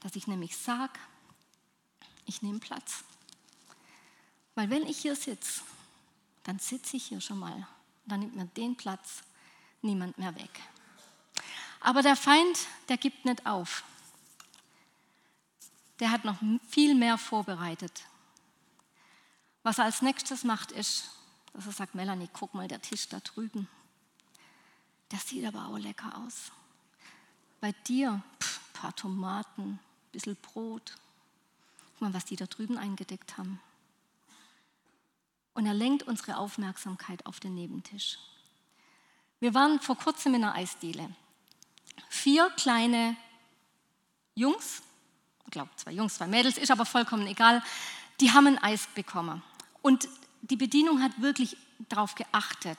Dass 0.00 0.16
ich 0.16 0.26
nämlich 0.26 0.56
sage, 0.56 0.98
ich 2.24 2.42
nehme 2.42 2.58
Platz. 2.58 3.04
Weil 4.54 4.70
wenn 4.70 4.86
ich 4.86 4.98
hier 4.98 5.14
sitze, 5.14 5.60
dann 6.44 6.58
sitze 6.58 6.96
ich 6.96 7.06
hier 7.06 7.20
schon 7.20 7.38
mal. 7.38 7.66
Dann 8.06 8.20
nimmt 8.20 8.36
mir 8.36 8.46
den 8.46 8.76
Platz 8.76 9.22
niemand 9.82 10.16
mehr 10.16 10.34
weg. 10.36 10.60
Aber 11.86 12.02
der 12.02 12.16
Feind, 12.16 12.66
der 12.88 12.96
gibt 12.96 13.24
nicht 13.24 13.46
auf. 13.46 13.84
Der 16.00 16.10
hat 16.10 16.24
noch 16.24 16.36
viel 16.68 16.96
mehr 16.96 17.16
vorbereitet. 17.16 18.02
Was 19.62 19.78
er 19.78 19.84
als 19.84 20.02
nächstes 20.02 20.42
macht, 20.42 20.72
ist, 20.72 21.08
dass 21.52 21.66
er 21.66 21.70
sagt, 21.70 21.94
Melanie, 21.94 22.28
guck 22.32 22.54
mal, 22.54 22.66
der 22.66 22.82
Tisch 22.82 23.08
da 23.08 23.20
drüben. 23.20 23.68
Der 25.12 25.20
sieht 25.20 25.44
aber 25.44 25.68
auch 25.68 25.78
lecker 25.78 26.18
aus. 26.18 26.50
Bei 27.60 27.70
dir, 27.86 28.10
ein 28.10 28.22
paar 28.72 28.96
Tomaten, 28.96 29.74
ein 29.74 29.78
bisschen 30.10 30.34
Brot. 30.34 30.96
Guck 31.92 32.00
mal, 32.00 32.14
was 32.14 32.24
die 32.24 32.34
da 32.34 32.46
drüben 32.46 32.78
eingedeckt 32.78 33.38
haben. 33.38 33.60
Und 35.54 35.66
er 35.66 35.74
lenkt 35.74 36.02
unsere 36.02 36.38
Aufmerksamkeit 36.38 37.24
auf 37.26 37.38
den 37.38 37.54
Nebentisch. 37.54 38.18
Wir 39.38 39.54
waren 39.54 39.78
vor 39.80 39.96
kurzem 39.96 40.34
in 40.34 40.42
einer 40.42 40.56
Eisdiele 40.56 41.14
vier 42.08 42.50
kleine 42.50 43.16
Jungs, 44.34 44.82
ich 45.44 45.50
glaube 45.50 45.70
zwei 45.76 45.92
Jungs, 45.92 46.14
zwei 46.14 46.26
Mädels, 46.26 46.58
ist 46.58 46.70
aber 46.70 46.84
vollkommen 46.84 47.26
egal, 47.26 47.62
die 48.20 48.32
haben 48.32 48.46
ein 48.46 48.58
Eis 48.58 48.88
bekommen. 48.94 49.42
Und 49.82 50.08
die 50.42 50.56
Bedienung 50.56 51.02
hat 51.02 51.20
wirklich 51.20 51.56
darauf 51.88 52.14
geachtet, 52.14 52.78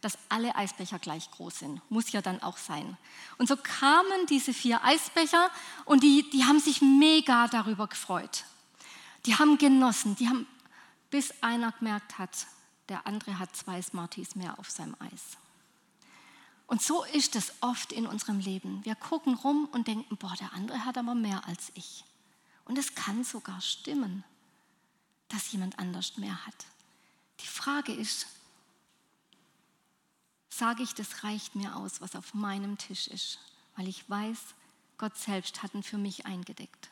dass 0.00 0.18
alle 0.28 0.54
Eisbecher 0.54 0.98
gleich 0.98 1.30
groß 1.30 1.60
sind. 1.60 1.90
Muss 1.90 2.12
ja 2.12 2.20
dann 2.20 2.42
auch 2.42 2.58
sein. 2.58 2.98
Und 3.38 3.48
so 3.48 3.56
kamen 3.56 4.26
diese 4.28 4.52
vier 4.52 4.84
Eisbecher 4.84 5.50
und 5.86 6.02
die, 6.02 6.28
die 6.30 6.44
haben 6.44 6.60
sich 6.60 6.82
mega 6.82 7.48
darüber 7.48 7.86
gefreut. 7.86 8.44
Die 9.24 9.34
haben 9.36 9.56
genossen, 9.56 10.14
die 10.16 10.28
haben, 10.28 10.46
bis 11.10 11.32
einer 11.42 11.72
gemerkt 11.72 12.18
hat, 12.18 12.46
der 12.90 13.06
andere 13.06 13.38
hat 13.38 13.56
zwei 13.56 13.80
Smarties 13.80 14.34
mehr 14.34 14.58
auf 14.58 14.70
seinem 14.70 14.94
Eis. 14.98 15.38
Und 16.66 16.82
so 16.82 17.04
ist 17.04 17.36
es 17.36 17.52
oft 17.60 17.92
in 17.92 18.06
unserem 18.06 18.40
Leben. 18.40 18.84
Wir 18.84 18.94
gucken 18.94 19.34
rum 19.34 19.68
und 19.72 19.86
denken, 19.86 20.16
boah, 20.16 20.34
der 20.40 20.52
andere 20.54 20.84
hat 20.84 20.96
aber 20.96 21.14
mehr 21.14 21.46
als 21.46 21.70
ich. 21.74 22.04
Und 22.64 22.78
es 22.78 22.94
kann 22.94 23.24
sogar 23.24 23.60
stimmen, 23.60 24.24
dass 25.28 25.52
jemand 25.52 25.78
anders 25.78 26.16
mehr 26.16 26.46
hat. 26.46 26.66
Die 27.40 27.46
Frage 27.46 27.92
ist, 27.92 28.26
sage 30.48 30.82
ich, 30.82 30.94
das 30.94 31.24
reicht 31.24 31.54
mir 31.54 31.76
aus, 31.76 32.00
was 32.00 32.16
auf 32.16 32.32
meinem 32.32 32.78
Tisch 32.78 33.08
ist, 33.08 33.38
weil 33.76 33.88
ich 33.88 34.08
weiß, 34.08 34.38
Gott 34.96 35.16
selbst 35.18 35.62
hat 35.62 35.74
ihn 35.74 35.82
für 35.82 35.98
mich 35.98 36.26
eingedeckt. 36.26 36.90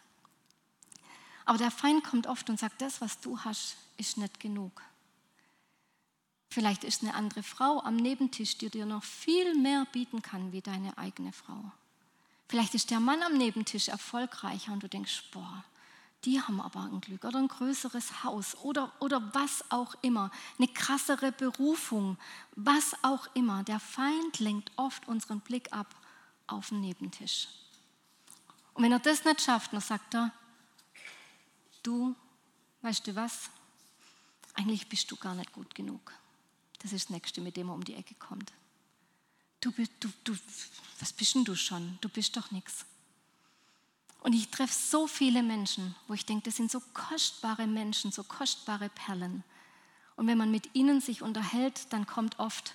Aber 1.44 1.58
der 1.58 1.70
Feind 1.70 2.04
kommt 2.04 2.26
oft 2.26 2.50
und 2.50 2.58
sagt, 2.58 2.80
das, 2.82 3.00
was 3.00 3.20
du 3.20 3.38
hast, 3.40 3.76
ist 3.96 4.16
nicht 4.16 4.40
genug. 4.40 4.82
Vielleicht 6.52 6.84
ist 6.84 7.02
eine 7.02 7.14
andere 7.14 7.42
Frau 7.42 7.80
am 7.82 7.96
Nebentisch, 7.96 8.58
die 8.58 8.68
dir 8.68 8.84
noch 8.84 9.04
viel 9.04 9.54
mehr 9.54 9.86
bieten 9.90 10.20
kann 10.20 10.52
wie 10.52 10.60
deine 10.60 10.98
eigene 10.98 11.32
Frau. 11.32 11.72
Vielleicht 12.46 12.74
ist 12.74 12.90
der 12.90 13.00
Mann 13.00 13.22
am 13.22 13.38
Nebentisch 13.38 13.88
erfolgreicher 13.88 14.70
und 14.70 14.82
du 14.82 14.88
denkst, 14.88 15.30
boah, 15.32 15.64
die 16.26 16.42
haben 16.42 16.60
aber 16.60 16.80
ein 16.80 17.00
Glück 17.00 17.24
oder 17.24 17.38
ein 17.38 17.48
größeres 17.48 18.22
Haus 18.22 18.54
oder, 18.56 18.92
oder 19.00 19.34
was 19.34 19.64
auch 19.70 19.94
immer, 20.02 20.30
eine 20.58 20.68
krassere 20.68 21.32
Berufung, 21.32 22.18
was 22.54 22.94
auch 23.02 23.28
immer. 23.32 23.62
Der 23.62 23.80
Feind 23.80 24.38
lenkt 24.38 24.72
oft 24.76 25.08
unseren 25.08 25.40
Blick 25.40 25.72
ab 25.72 25.96
auf 26.48 26.68
den 26.68 26.82
Nebentisch. 26.82 27.48
Und 28.74 28.84
wenn 28.84 28.92
er 28.92 28.98
das 28.98 29.24
nicht 29.24 29.40
schafft, 29.40 29.72
dann 29.72 29.80
sagt 29.80 30.14
er, 30.14 30.30
du, 31.82 32.14
weißt 32.82 33.06
du 33.06 33.16
was, 33.16 33.48
eigentlich 34.52 34.86
bist 34.90 35.10
du 35.10 35.16
gar 35.16 35.34
nicht 35.34 35.50
gut 35.54 35.74
genug. 35.74 36.12
Das 36.82 36.92
ist 36.92 37.06
das 37.06 37.10
Nächste, 37.10 37.40
mit 37.40 37.56
dem 37.56 37.68
er 37.68 37.74
um 37.74 37.84
die 37.84 37.94
Ecke 37.94 38.14
kommt. 38.16 38.52
Du, 39.60 39.70
du, 39.70 40.08
du, 40.24 40.36
was 40.98 41.12
bist 41.12 41.34
denn 41.34 41.44
du 41.44 41.54
schon? 41.54 41.98
Du 42.00 42.08
bist 42.08 42.36
doch 42.36 42.50
nichts. 42.50 42.84
Und 44.20 44.34
ich 44.34 44.48
treffe 44.48 44.74
so 44.74 45.06
viele 45.06 45.42
Menschen, 45.42 45.94
wo 46.08 46.14
ich 46.14 46.26
denke, 46.26 46.44
das 46.44 46.56
sind 46.56 46.70
so 46.70 46.80
kostbare 46.94 47.66
Menschen, 47.66 48.12
so 48.12 48.24
kostbare 48.24 48.88
Perlen. 48.88 49.44
Und 50.16 50.26
wenn 50.26 50.38
man 50.38 50.50
mit 50.50 50.74
ihnen 50.74 51.00
sich 51.00 51.22
unterhält, 51.22 51.92
dann 51.92 52.06
kommt 52.06 52.38
oft, 52.38 52.74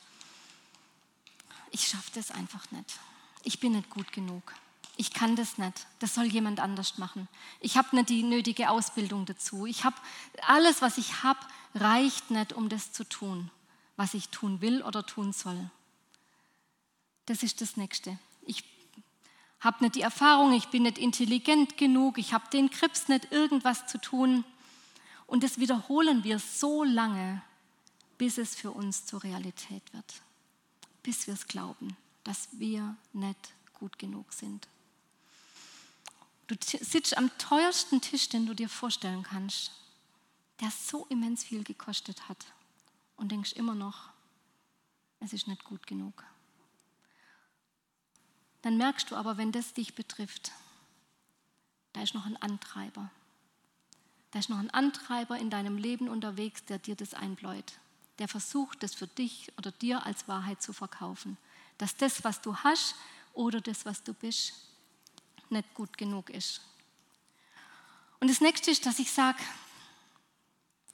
ich 1.72 1.88
schaffe 1.88 2.12
das 2.16 2.32
einfach 2.32 2.72
nicht. 2.72 3.00
Ich 3.44 3.60
bin 3.60 3.74
nicht 3.74 3.90
gut 3.90 4.12
genug. 4.12 4.54
Ich 4.96 5.14
kann 5.14 5.36
das 5.36 5.58
nicht. 5.58 5.86
Das 6.00 6.16
soll 6.16 6.26
jemand 6.26 6.60
anders 6.60 6.98
machen. 6.98 7.28
Ich 7.60 7.78
habe 7.78 7.96
nicht 7.96 8.10
die 8.10 8.24
nötige 8.24 8.70
Ausbildung 8.70 9.26
dazu. 9.26 9.66
Ich 9.66 9.84
habe 9.84 9.96
alles, 10.48 10.82
was 10.82 10.98
ich 10.98 11.24
habe, 11.24 11.40
reicht 11.76 12.32
nicht, 12.32 12.54
um 12.54 12.68
das 12.68 12.92
zu 12.92 13.04
tun, 13.04 13.52
was 13.98 14.14
ich 14.14 14.30
tun 14.30 14.62
will 14.62 14.82
oder 14.84 15.06
tun 15.06 15.34
soll. 15.34 15.70
Das 17.26 17.44
ist 17.44 17.60
das 17.60 17.76
Nächste. 17.76 18.18
Ich 18.46 18.64
habe 19.60 19.84
nicht 19.84 19.96
die 19.96 20.02
Erfahrung, 20.02 20.54
ich 20.54 20.68
bin 20.68 20.84
nicht 20.84 21.00
intelligent 21.00 21.78
genug, 21.78 22.18
ich 22.18 22.32
habe 22.32 22.50
den 22.54 22.70
Krips 22.70 23.10
nicht 23.10 23.32
irgendwas 23.32 23.88
zu 23.88 23.98
tun. 23.98 24.46
Und 25.26 25.44
das 25.44 25.60
wiederholen 25.60 26.24
wir 26.24 26.40
so 26.40 26.84
lange, 26.84 27.42
bis 28.18 28.38
es 28.38 28.56
für 28.56 28.72
uns 28.72 29.06
zur 29.06 29.24
Realität 29.24 29.84
wird, 29.94 30.22
bis 31.04 31.28
wir 31.28 31.34
es 31.34 31.48
glauben, 31.48 31.98
dass 32.24 32.48
wir 32.54 32.96
nicht 33.14 33.54
gut 33.74 34.00
genug 34.00 34.32
sind. 34.32 34.68
Du 36.46 36.56
sitzt 36.62 37.18
am 37.18 37.30
teuersten 37.38 38.00
Tisch, 38.00 38.30
den 38.30 38.46
du 38.46 38.54
dir 38.54 38.70
vorstellen 38.70 39.24
kannst, 39.24 39.72
der 40.62 40.72
so 40.72 41.06
immens 41.10 41.44
viel 41.44 41.64
gekostet 41.64 42.30
hat 42.30 42.46
und 43.18 43.32
denkst 43.32 43.54
immer 43.54 43.76
noch, 43.76 44.10
es 45.20 45.34
ist 45.34 45.48
nicht 45.48 45.64
gut 45.64 45.86
genug 45.86 46.24
dann 48.68 48.76
merkst 48.76 49.12
du 49.12 49.16
aber, 49.16 49.38
wenn 49.38 49.54
das 49.54 49.74
dich 49.74 49.96
betrifft, 49.96 50.52
da 51.94 52.02
ist 52.02 52.14
noch 52.14 52.26
ein 52.26 52.36
Antreiber. 52.36 53.10
Da 54.32 54.40
ist 54.40 54.50
noch 54.50 54.60
ein 54.60 54.70
Antreiber 54.72 55.38
in 55.38 55.50
deinem 55.50 55.78
Leben 55.78 56.10
unterwegs, 56.10 56.66
der 56.66 56.78
dir 56.78 56.98
das 56.98 57.14
einbläut. 57.14 57.80
Der 58.20 58.28
versucht, 58.28 58.84
das 58.84 58.94
für 58.94 59.08
dich 59.08 59.54
oder 59.58 59.72
dir 59.72 60.06
als 60.06 60.28
Wahrheit 60.28 60.62
zu 60.62 60.74
verkaufen. 60.74 61.38
Dass 61.78 61.96
das, 61.96 62.26
was 62.26 62.42
du 62.42 62.58
hast 62.58 62.96
oder 63.34 63.62
das, 63.62 63.86
was 63.86 64.04
du 64.04 64.14
bist, 64.14 64.54
nicht 65.50 65.74
gut 65.74 65.98
genug 65.98 66.30
ist. 66.30 66.60
Und 68.20 68.30
das 68.30 68.42
nächste 68.42 68.70
ist, 68.70 68.86
dass 68.86 69.00
ich 69.00 69.14
sage, 69.14 69.40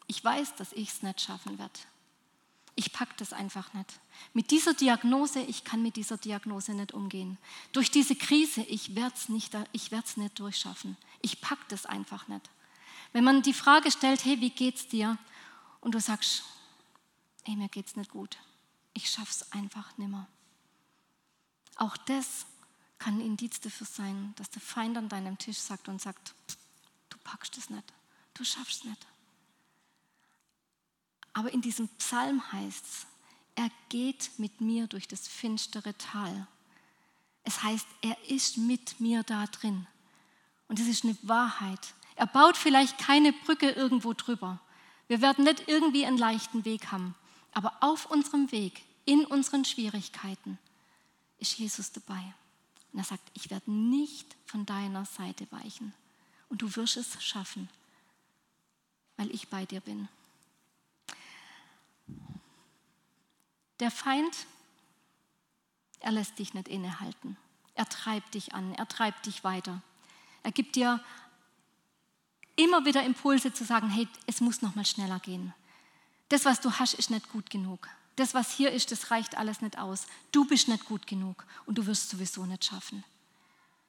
ich 0.06 0.24
weiß, 0.24 0.54
dass 0.58 0.74
ich 0.74 0.90
es 0.90 1.02
nicht 1.02 1.22
schaffen 1.22 1.58
werde. 1.58 1.80
Ich 2.76 2.92
packe 2.92 3.14
das 3.18 3.34
einfach 3.34 3.74
nicht. 3.74 4.00
Mit 4.34 4.50
dieser 4.50 4.74
Diagnose, 4.74 5.42
ich 5.42 5.64
kann 5.64 5.84
mit 5.84 5.96
dieser 5.96 6.18
Diagnose 6.18 6.74
nicht 6.74 6.92
umgehen. 6.92 7.38
Durch 7.72 7.92
diese 7.92 8.16
Krise, 8.16 8.62
ich 8.64 8.96
werde 8.96 9.16
es 9.16 9.30
nicht, 9.30 9.54
nicht 10.18 10.40
durchschaffen. 10.40 10.98
Ich 11.22 11.40
packe 11.40 11.66
das 11.70 11.86
einfach 11.86 12.28
nicht. 12.28 12.50
Wenn 13.12 13.24
man 13.24 13.44
die 13.44 13.54
Frage 13.54 13.92
stellt, 13.92 14.26
hey, 14.26 14.42
wie 14.42 14.50
geht's 14.50 14.88
dir? 14.88 15.20
Und 15.82 15.94
du 15.94 16.00
sagst, 16.00 16.44
hey, 17.44 17.56
mir 17.56 17.70
geht's 17.70 17.96
nicht 17.96 18.10
gut. 18.10 18.38
Ich 18.94 19.10
schaff's 19.10 19.52
einfach 19.52 19.98
nimmer. 19.98 20.28
Auch 21.76 21.98
das 21.98 22.46
kann 22.98 23.18
ein 23.18 23.26
Indiz 23.26 23.60
dafür 23.60 23.88
sein, 23.88 24.34
dass 24.38 24.50
der 24.50 24.62
Feind 24.62 24.98
an 24.98 25.10
deinem 25.10 25.38
Tisch 25.38 25.58
sagt 25.58 25.90
und 25.90 26.02
sagt, 26.02 26.34
du 27.10 27.18
packst 27.24 27.58
es 27.58 27.70
nicht, 27.70 27.84
du 28.34 28.44
schaffst 28.44 28.80
es 28.80 28.84
nicht. 28.86 29.06
Aber 31.34 31.52
in 31.52 31.62
diesem 31.62 31.88
Psalm 31.98 32.52
heißt 32.52 32.86
es, 32.86 33.08
er 33.56 33.70
geht 33.90 34.32
mit 34.38 34.62
mir 34.62 34.88
durch 34.88 35.08
das 35.08 35.28
finstere 35.28 35.98
Tal. 35.98 36.48
Es 37.44 37.62
heißt, 37.62 37.86
er 38.02 38.18
ist 38.30 38.58
mit 38.58 39.00
mir 39.00 39.24
da 39.24 39.46
drin. 39.48 39.88
Und 40.68 40.80
das 40.80 40.88
ist 40.88 41.04
eine 41.04 41.18
Wahrheit. 41.24 41.94
Er 42.16 42.28
baut 42.28 42.58
vielleicht 42.58 42.98
keine 42.98 43.34
Brücke 43.34 43.72
irgendwo 43.72 44.14
drüber. 44.14 44.60
Wir 45.08 45.22
werden 45.22 45.44
nicht 45.44 45.68
irgendwie 45.68 46.06
einen 46.06 46.18
leichten 46.18 46.66
Weg 46.66 46.92
haben. 46.92 47.16
Aber 47.52 47.74
auf 47.82 48.10
unserem 48.10 48.52
Weg, 48.52 48.84
in 49.06 49.26
unseren 49.26 49.66
Schwierigkeiten, 49.66 50.58
ist 51.38 51.58
Jesus 51.58 51.92
dabei. 51.92 52.34
Und 52.92 53.00
er 53.00 53.06
sagt, 53.06 53.24
ich 53.34 53.50
werde 53.50 53.72
nicht 53.72 54.36
von 54.46 54.66
deiner 54.66 55.06
Seite 55.06 55.46
weichen. 55.52 55.94
Und 56.50 56.62
du 56.62 56.76
wirst 56.76 56.98
es 56.98 57.22
schaffen, 57.24 57.70
weil 59.18 59.30
ich 59.34 59.50
bei 59.50 59.66
dir 59.66 59.82
bin. 59.82 60.08
Der 63.84 63.92
Feind, 63.92 64.34
er 66.00 66.14
lässt 66.14 66.40
dich 66.40 66.54
nicht 66.54 66.70
innehalten. 66.70 67.36
Er 67.76 67.86
treibt 67.86 68.34
dich 68.34 68.54
an, 68.54 68.74
er 68.76 68.88
treibt 68.88 69.26
dich 69.26 69.44
weiter. 69.44 69.82
Er 70.42 70.54
gibt 70.54 70.78
dir 70.78 71.04
immer 72.56 72.86
wieder 72.86 73.04
Impulse 73.04 73.52
zu 73.52 73.66
sagen, 73.66 73.90
hey, 73.90 74.08
es 74.26 74.40
muss 74.40 74.62
noch 74.62 74.76
mal 74.76 74.86
schneller 74.86 75.20
gehen. 75.20 75.54
Das, 76.30 76.46
was 76.46 76.62
du 76.62 76.72
hast, 76.72 76.94
ist 76.94 77.10
nicht 77.10 77.30
gut 77.34 77.50
genug. 77.50 77.90
Das, 78.16 78.34
was 78.34 78.54
hier 78.54 78.72
ist, 78.72 78.94
das 78.94 79.12
reicht 79.12 79.38
alles 79.38 79.60
nicht 79.60 79.78
aus. 79.78 80.08
Du 80.32 80.46
bist 80.46 80.70
nicht 80.70 80.86
gut 80.86 81.06
genug 81.06 81.46
und 81.66 81.78
du 81.78 81.86
wirst 81.86 82.10
sowieso 82.10 82.46
nicht 82.46 82.64
schaffen. 82.64 83.04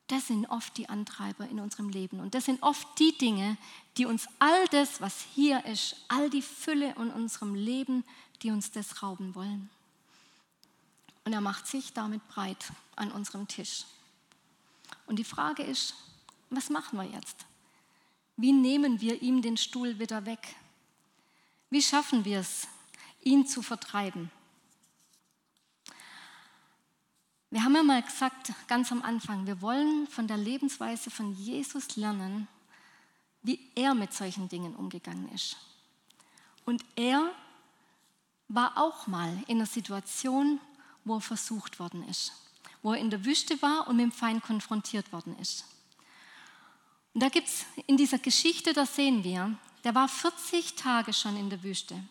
Das 0.09 0.27
sind 0.27 0.47
oft 0.47 0.77
die 0.77 0.89
Antreiber 0.89 1.49
in 1.49 1.61
unserem 1.61 1.89
Leben 1.89 2.19
und 2.19 2.35
das 2.35 2.47
sind 2.47 2.65
oft 2.65 2.99
die 2.99 3.17
Dinge, 3.17 3.57
die 3.97 4.07
uns 4.07 4.27
all 4.41 4.67
das, 4.73 5.01
was 5.01 5.25
hier 5.37 5.65
ist, 5.67 5.95
all 6.09 6.31
die 6.31 6.43
Fülle 6.43 6.97
in 6.97 7.13
unserem 7.13 7.55
Leben 7.55 8.03
die 8.45 8.51
uns 8.51 8.71
das 8.71 9.03
rauben 9.03 9.35
wollen. 9.35 9.71
Und 11.25 11.33
er 11.33 11.41
macht 11.41 11.67
sich 11.67 11.93
damit 11.93 12.27
breit 12.29 12.73
an 12.97 13.11
unserem 13.11 13.49
Tisch. 13.49 13.85
Und 15.07 15.17
die 15.17 15.25
Frage 15.25 15.63
ist, 15.63 15.95
was 16.51 16.71
machen 16.71 16.99
wir 16.99 17.05
jetzt? 17.05 17.47
Wie 18.37 18.53
nehmen 18.53 19.01
wir 19.01 19.23
ihm 19.23 19.43
den 19.43 19.57
Stuhl 19.57 19.99
wieder 19.99 20.27
weg? 20.27 20.57
Wie 21.71 21.83
schaffen 21.83 22.25
wir 22.25 22.41
es, 22.41 22.69
ihn 23.23 23.47
zu 23.47 23.63
vertreiben? 23.63 24.31
Wir 27.51 27.63
haben 27.63 27.77
ja 27.77 27.85
mal 27.85 28.03
gesagt, 28.03 28.53
ganz 28.67 28.91
am 28.91 29.03
Anfang, 29.03 29.47
wir 29.47 29.61
wollen 29.61 30.09
von 30.09 30.27
der 30.27 30.37
Lebensweise 30.37 31.11
von 31.11 31.33
Jesus 31.35 31.95
lernen, 31.95 32.49
wie 33.43 33.71
er 33.77 33.95
mit 33.95 34.13
solchen 34.13 34.49
Dingen 34.49 34.75
umgegangen 34.75 35.31
ist. 35.33 35.57
Und 36.65 36.85
er 36.97 37.31
war 38.49 38.77
auch 38.77 39.07
mal 39.07 39.41
in 39.47 39.59
einer 39.59 39.67
Situation, 39.67 40.59
wo 41.05 41.17
er 41.17 41.21
versucht 41.21 41.79
worden 41.79 42.07
ist, 42.09 42.33
wo 42.83 42.93
er 42.93 43.01
in 43.01 43.11
der 43.11 43.25
Wüste 43.25 43.61
war 43.63 43.87
und 43.89 43.97
mit 43.97 44.05
dem 44.05 44.13
Feind 44.13 44.43
konfrontiert 44.43 45.13
worden 45.13 45.39
ist. 45.39 45.65
Und 47.13 47.23
da 47.23 47.29
gibt 47.29 47.49
es 47.49 47.65
in 47.87 47.97
dieser 47.97 48.19
Geschichte, 48.19 48.73
da 48.73 48.87
sehen 48.87 49.23
wir, 49.23 49.57
der 49.85 49.95
war 49.95 50.09
40 50.09 50.75
Tage 50.75 51.13
schon 51.13 51.37
in 51.37 51.51
der 51.51 51.63
Wüste, 51.63 52.03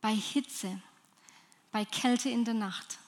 bei 0.00 0.14
Hitze, 0.14 0.80
bei 1.70 1.84
Kälte 1.84 2.28
in 2.28 2.44
der 2.44 2.54
Nacht. 2.54 2.98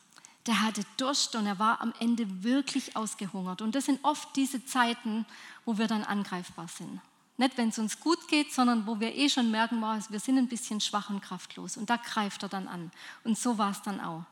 Der 0.46 0.61
hatte 0.61 0.85
Durst 0.96 1.35
und 1.37 1.46
er 1.46 1.59
war 1.59 1.81
am 1.81 1.94
Ende 2.00 2.42
wirklich 2.42 2.96
ausgehungert. 2.96 3.62
Und 3.62 3.74
das 3.74 3.87
sind 3.87 4.00
oft 4.02 4.35
diese 4.37 4.64
Zeiten, 4.64 5.24
wo 5.64 5.78
wir 5.78 5.87
dann 5.87 6.05
angreifbar 6.05 6.68
sind. 6.68 7.00
Nicht, 7.38 7.57
wenn 7.57 7.70
es 7.70 7.78
uns 7.78 7.98
gut 7.98 8.28
geht, 8.28 8.52
sondern 8.52 8.87
wo 8.87 9.00
wir 9.00 9.14
eh 9.14 9.28
schon 9.28 9.50
merken, 9.50 9.81
wir 9.81 10.20
sind 10.20 10.38
ein 10.38 10.48
bisschen 10.48 10.81
schwach 10.81 11.11
und 11.11 11.22
kraftlos. 11.22 11.76
Und 11.76 11.88
da 11.88 11.96
greift 11.96 12.42
er 12.42 12.48
dann 12.48 12.68
an. 12.68 12.92
Und 13.24 13.38
so 13.38 13.57
war 13.57 13.70
es 13.70 13.83
dann 13.83 14.00
auch. 14.00 14.24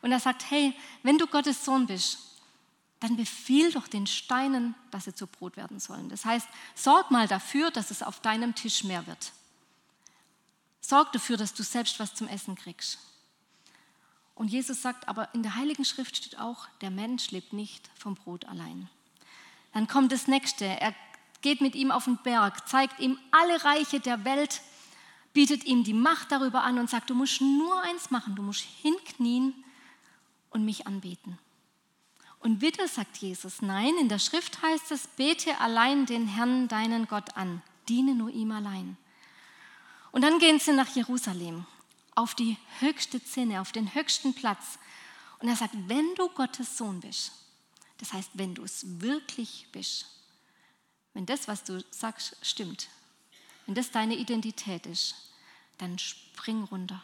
Und 0.00 0.12
er 0.12 0.20
sagt, 0.20 0.50
hey, 0.50 0.74
wenn 1.02 1.18
du 1.18 1.26
Gottes 1.26 1.64
Sohn 1.64 1.86
bist, 1.86 2.18
dann 3.00 3.16
befiehl 3.16 3.70
doch 3.72 3.86
den 3.86 4.06
Steinen, 4.06 4.74
dass 4.90 5.04
sie 5.04 5.14
zu 5.14 5.26
Brot 5.26 5.56
werden 5.56 5.78
sollen. 5.78 6.08
Das 6.08 6.24
heißt, 6.24 6.48
sorg 6.74 7.10
mal 7.10 7.28
dafür, 7.28 7.70
dass 7.70 7.90
es 7.90 8.02
auf 8.02 8.20
deinem 8.20 8.54
Tisch 8.54 8.84
mehr 8.84 9.06
wird. 9.06 9.32
Sorg 10.80 11.12
dafür, 11.12 11.36
dass 11.36 11.54
du 11.54 11.62
selbst 11.62 12.00
was 12.00 12.14
zum 12.14 12.28
Essen 12.28 12.56
kriegst. 12.56 12.98
Und 14.34 14.48
Jesus 14.48 14.82
sagt, 14.82 15.08
aber 15.08 15.32
in 15.34 15.42
der 15.42 15.56
Heiligen 15.56 15.84
Schrift 15.84 16.16
steht 16.16 16.38
auch, 16.38 16.68
der 16.80 16.90
Mensch 16.90 17.30
lebt 17.30 17.52
nicht 17.52 17.90
vom 17.96 18.14
Brot 18.14 18.44
allein. 18.46 18.88
Dann 19.74 19.86
kommt 19.86 20.12
das 20.12 20.28
nächste. 20.28 20.64
Er 20.64 20.94
geht 21.40 21.60
mit 21.60 21.74
ihm 21.74 21.90
auf 21.90 22.04
den 22.04 22.18
Berg, 22.18 22.68
zeigt 22.68 23.00
ihm 23.00 23.18
alle 23.30 23.64
Reiche 23.64 24.00
der 24.00 24.24
Welt, 24.24 24.60
bietet 25.32 25.64
ihm 25.64 25.84
die 25.84 25.94
Macht 25.94 26.32
darüber 26.32 26.62
an 26.62 26.78
und 26.78 26.90
sagt, 26.90 27.10
du 27.10 27.14
musst 27.14 27.40
nur 27.40 27.80
eins 27.82 28.10
machen, 28.10 28.34
du 28.34 28.42
musst 28.42 28.64
hinknien 28.82 29.54
und 30.50 30.64
mich 30.64 30.86
anbeten. 30.86 31.38
Und 32.40 32.60
wieder 32.60 32.86
sagt 32.86 33.16
Jesus, 33.18 33.62
nein, 33.62 33.96
in 34.00 34.08
der 34.08 34.18
Schrift 34.18 34.62
heißt 34.62 34.92
es, 34.92 35.06
bete 35.08 35.58
allein 35.60 36.06
den 36.06 36.28
Herrn, 36.28 36.68
deinen 36.68 37.08
Gott 37.08 37.36
an, 37.36 37.62
diene 37.88 38.14
nur 38.14 38.30
ihm 38.30 38.52
allein. 38.52 38.96
Und 40.12 40.22
dann 40.22 40.38
gehen 40.38 40.60
sie 40.60 40.72
nach 40.72 40.94
Jerusalem 40.94 41.66
auf 42.14 42.34
die 42.34 42.56
höchste 42.80 43.22
Zinne, 43.22 43.60
auf 43.60 43.72
den 43.72 43.94
höchsten 43.94 44.34
Platz. 44.34 44.78
Und 45.40 45.48
er 45.48 45.56
sagt, 45.56 45.74
wenn 45.88 46.14
du 46.14 46.28
Gottes 46.30 46.78
Sohn 46.78 47.00
bist, 47.00 47.32
das 47.98 48.12
heißt, 48.12 48.30
wenn 48.34 48.54
du 48.54 48.62
es 48.62 49.00
wirklich 49.00 49.66
bist, 49.72 50.06
wenn 51.14 51.26
das, 51.26 51.48
was 51.48 51.64
du 51.64 51.84
sagst, 51.90 52.36
stimmt, 52.42 52.88
wenn 53.66 53.74
das 53.74 53.90
deine 53.90 54.16
Identität 54.16 54.86
ist, 54.86 55.14
dann 55.78 55.98
spring 55.98 56.64
runter 56.64 57.02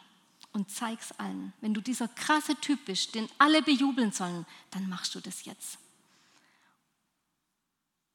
und 0.55 0.71
zeig's 0.71 1.11
allen. 1.17 1.51
Wenn 1.59 1.73
du 1.73 1.81
dieser 1.81 2.07
krasse 2.07 2.55
Typ 2.55 2.85
bist, 2.85 3.13
den 3.13 3.27
alle 3.37 3.61
bejubeln 3.61 4.13
sollen, 4.13 4.45
dann 4.71 4.87
machst 4.87 5.13
du 5.13 5.19
das 5.19 5.43
jetzt. 5.43 5.77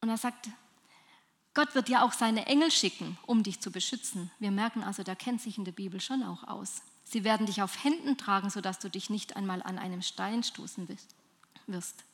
Und 0.01 0.09
er 0.09 0.17
sagt, 0.17 0.49
Gott 1.53 1.75
wird 1.75 1.91
ja 1.91 2.03
auch 2.03 2.15
seine 2.15 2.47
Engel 2.47 2.71
schicken, 2.71 3.19
um 3.27 3.43
dich 3.43 3.61
zu 3.61 3.71
beschützen. 3.71 4.31
Wir 4.39 4.51
merken 4.51 4.83
also, 4.83 5.03
der 5.03 5.17
kennt 5.17 5.43
sich 5.43 5.59
in 5.59 5.67
der 5.67 5.73
Bibel 5.73 6.01
schon 6.01 6.23
auch 6.23 6.45
aus. 6.45 6.81
Sie 7.05 7.25
werden 7.25 7.45
dich 7.45 7.61
auf 7.61 7.85
Händen 7.85 8.17
tragen, 8.17 8.49
sodass 8.49 8.79
du 8.79 8.89
dich 8.89 9.11
nicht 9.11 9.37
einmal 9.37 9.63
an 9.63 9.79
einem 9.79 10.01
Stein 10.01 10.43
stoßen 10.43 10.89
wirst. 11.67 12.05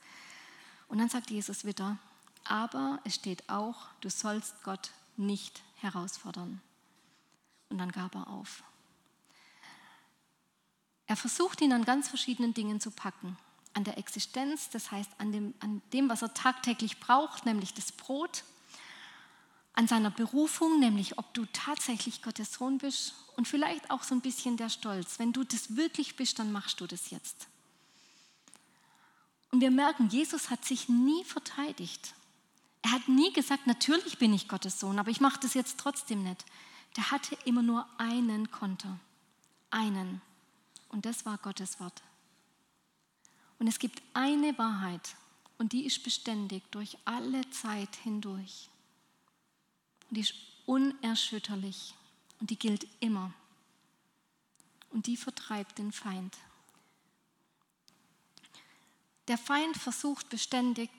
Und 0.89 0.99
dann 0.99 1.09
sagt 1.09 1.31
Jesus 1.31 1.65
wieder, 1.65 1.99
aber 2.43 2.99
es 3.05 3.15
steht 3.15 3.49
auch, 3.49 3.87
du 4.01 4.11
sollst 4.11 4.65
Gott 4.65 4.91
nicht 5.17 5.62
herausfordern. 5.77 6.61
Und 7.69 7.79
dann 7.79 7.93
gab 7.93 8.17
er 8.17 8.27
auf. 8.27 8.65
Er 11.07 11.16
versucht 11.16 11.61
ihn 11.61 11.73
an 11.73 11.85
ganz 11.85 12.09
verschiedenen 12.09 12.55
Dingen 12.55 12.81
zu 12.81 12.90
packen. 12.90 13.37
An 13.75 13.85
der 13.85 13.99
Existenz, 13.99 14.71
das 14.71 14.90
heißt 14.90 15.11
an 15.19 15.33
dem, 15.33 15.55
an 15.61 15.83
dem, 15.92 16.09
was 16.09 16.23
er 16.23 16.35
tagtäglich 16.35 16.99
braucht, 16.99 17.47
nämlich 17.47 17.75
das 17.75 17.92
Brot. 17.92 18.42
An 19.75 19.87
seiner 19.87 20.11
Berufung, 20.11 20.81
nämlich 20.81 21.19
ob 21.19 21.33
du 21.35 21.45
tatsächlich 21.53 22.23
Gottes 22.23 22.55
Sohn 22.55 22.79
bist 22.79 23.14
und 23.37 23.47
vielleicht 23.47 23.90
auch 23.90 24.03
so 24.03 24.14
ein 24.14 24.23
bisschen 24.23 24.57
der 24.57 24.71
Stolz. 24.71 25.19
Wenn 25.19 25.33
du 25.33 25.45
das 25.45 25.77
wirklich 25.77 26.16
bist, 26.16 26.38
dann 26.38 26.51
machst 26.51 26.81
du 26.81 26.87
das 26.87 27.11
jetzt. 27.11 27.47
Und 29.51 29.61
wir 29.61 29.71
merken, 29.71 30.09
Jesus 30.09 30.51
hat 30.51 30.64
sich 30.64 30.88
nie 30.88 31.25
verteidigt. 31.25 32.14
Er 32.83 32.92
hat 32.92 33.09
nie 33.09 33.33
gesagt, 33.33 33.66
natürlich 33.66 34.19
bin 34.19 34.33
ich 34.33 34.49
Gottes 34.49 34.81
Sohn, 34.81 34.99
aber 34.99 35.11
ich 35.11 35.21
mache 35.21 35.40
das 35.40 35.55
jetzt 35.55 35.79
trotzdem 35.79 36.23
nicht. 36.23 36.45
Der 36.97 37.11
hatte 37.11 37.37
immer 37.45 37.62
nur 37.62 37.87
einen 37.99 38.51
Konter. 38.51 38.99
Einen. 39.71 40.21
Und 40.88 41.07
das 41.07 41.27
war 41.27 41.38
Gottes 41.38 41.81
Wort. 41.81 42.03
Und 43.59 43.66
es 43.66 43.79
gibt 43.79 44.03
eine 44.14 44.57
Wahrheit 44.59 45.16
und 45.59 45.72
die 45.72 45.87
ist 45.87 46.03
beständig 46.03 46.62
durch 46.70 46.99
alle 47.05 47.49
Zeit 47.51 47.94
hindurch. 47.96 48.68
Und 50.09 50.16
die 50.16 50.20
ist 50.20 50.35
unerschütterlich. 50.66 51.94
Und 52.40 52.51
die 52.51 52.59
gilt 52.59 52.87
immer. 53.01 53.33
Und 54.90 55.07
die 55.07 55.16
vertreibt 55.16 55.79
den 55.79 55.92
Feind. 55.92 56.37
Der 59.29 59.38
Feind 59.38 59.77
versucht 59.77 60.29
beständig 60.29 60.90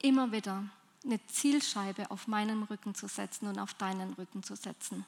immer 0.00 0.32
wieder 0.32 0.64
eine 1.04 1.24
Zielscheibe 1.28 2.10
auf 2.10 2.26
meinen 2.26 2.62
Rücken 2.64 2.94
zu 2.94 3.06
setzen 3.08 3.46
und 3.46 3.58
auf 3.58 3.74
deinen 3.74 4.14
Rücken 4.14 4.42
zu 4.42 4.56
setzen. 4.56 5.04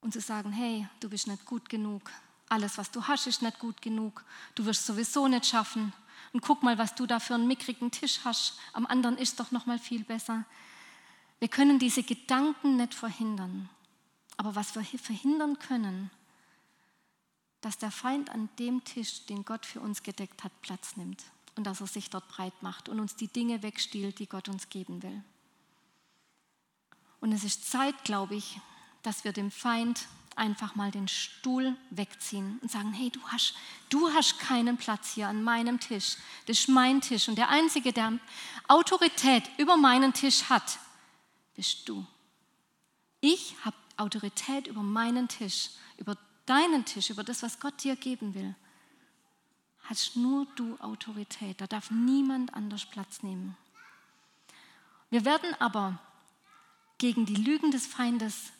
Und 0.00 0.12
zu 0.12 0.20
sagen, 0.20 0.52
hey, 0.52 0.86
du 1.00 1.08
bist 1.08 1.26
nicht 1.26 1.44
gut 1.44 1.68
genug. 1.68 2.10
Alles, 2.48 2.78
was 2.78 2.90
du 2.90 3.06
hast, 3.06 3.26
ist 3.26 3.42
nicht 3.42 3.58
gut 3.58 3.82
genug. 3.82 4.24
Du 4.54 4.64
wirst 4.64 4.86
sowieso 4.86 5.28
nicht 5.28 5.46
schaffen. 5.46 5.92
Und 6.32 6.40
guck 6.40 6.62
mal, 6.62 6.78
was 6.78 6.94
du 6.94 7.06
da 7.06 7.20
für 7.20 7.34
einen 7.34 7.48
mickrigen 7.48 7.90
Tisch 7.90 8.20
hast. 8.24 8.58
Am 8.72 8.86
anderen 8.86 9.18
ist 9.18 9.40
doch 9.40 9.50
noch 9.50 9.66
mal 9.66 9.78
viel 9.78 10.04
besser. 10.04 10.44
Wir 11.40 11.48
können 11.48 11.78
diese 11.78 12.02
Gedanken 12.02 12.76
nicht 12.76 12.94
verhindern. 12.94 13.68
Aber 14.36 14.54
was 14.54 14.74
wir 14.74 14.84
verhindern 14.84 15.58
können, 15.58 16.10
dass 17.60 17.78
der 17.78 17.90
Feind 17.90 18.30
an 18.30 18.48
dem 18.58 18.84
Tisch, 18.84 19.26
den 19.26 19.44
Gott 19.44 19.66
für 19.66 19.80
uns 19.80 20.02
gedeckt 20.02 20.44
hat, 20.44 20.52
Platz 20.62 20.96
nimmt 20.96 21.24
und 21.56 21.64
dass 21.64 21.80
er 21.80 21.88
sich 21.88 22.08
dort 22.08 22.28
breit 22.28 22.62
macht 22.62 22.88
und 22.88 23.00
uns 23.00 23.16
die 23.16 23.26
Dinge 23.26 23.62
wegstiehlt, 23.64 24.20
die 24.20 24.28
Gott 24.28 24.48
uns 24.48 24.68
geben 24.68 25.02
will. 25.02 25.24
Und 27.20 27.32
es 27.32 27.42
ist 27.42 27.68
Zeit, 27.68 28.04
glaube 28.04 28.36
ich, 28.36 28.60
dass 29.02 29.24
wir 29.24 29.32
dem 29.32 29.50
Feind 29.50 30.06
einfach 30.38 30.76
mal 30.76 30.90
den 30.90 31.08
Stuhl 31.08 31.76
wegziehen 31.90 32.58
und 32.62 32.70
sagen, 32.70 32.92
hey, 32.92 33.10
du 33.10 33.20
hast, 33.26 33.54
du 33.88 34.08
hast 34.12 34.38
keinen 34.38 34.76
Platz 34.76 35.12
hier 35.14 35.28
an 35.28 35.42
meinem 35.42 35.80
Tisch. 35.80 36.16
Das 36.46 36.60
ist 36.60 36.68
mein 36.68 37.00
Tisch. 37.00 37.28
Und 37.28 37.36
der 37.36 37.48
Einzige, 37.48 37.92
der 37.92 38.18
Autorität 38.68 39.44
über 39.58 39.76
meinen 39.76 40.12
Tisch 40.12 40.44
hat, 40.44 40.78
bist 41.54 41.88
du. 41.88 42.06
Ich 43.20 43.56
habe 43.64 43.76
Autorität 43.96 44.68
über 44.68 44.82
meinen 44.82 45.26
Tisch, 45.26 45.70
über 45.96 46.16
deinen 46.46 46.84
Tisch, 46.84 47.10
über 47.10 47.24
das, 47.24 47.42
was 47.42 47.58
Gott 47.58 47.82
dir 47.82 47.96
geben 47.96 48.34
will. 48.34 48.54
Hast 49.82 50.16
nur 50.16 50.46
du 50.54 50.78
Autorität. 50.78 51.60
Da 51.60 51.66
darf 51.66 51.90
niemand 51.90 52.54
anders 52.54 52.86
Platz 52.86 53.22
nehmen. 53.22 53.56
Wir 55.10 55.24
werden 55.24 55.54
aber 55.58 55.98
gegen 56.98 57.26
die 57.26 57.34
Lügen 57.34 57.70
des 57.70 57.86
Feindes 57.86 58.52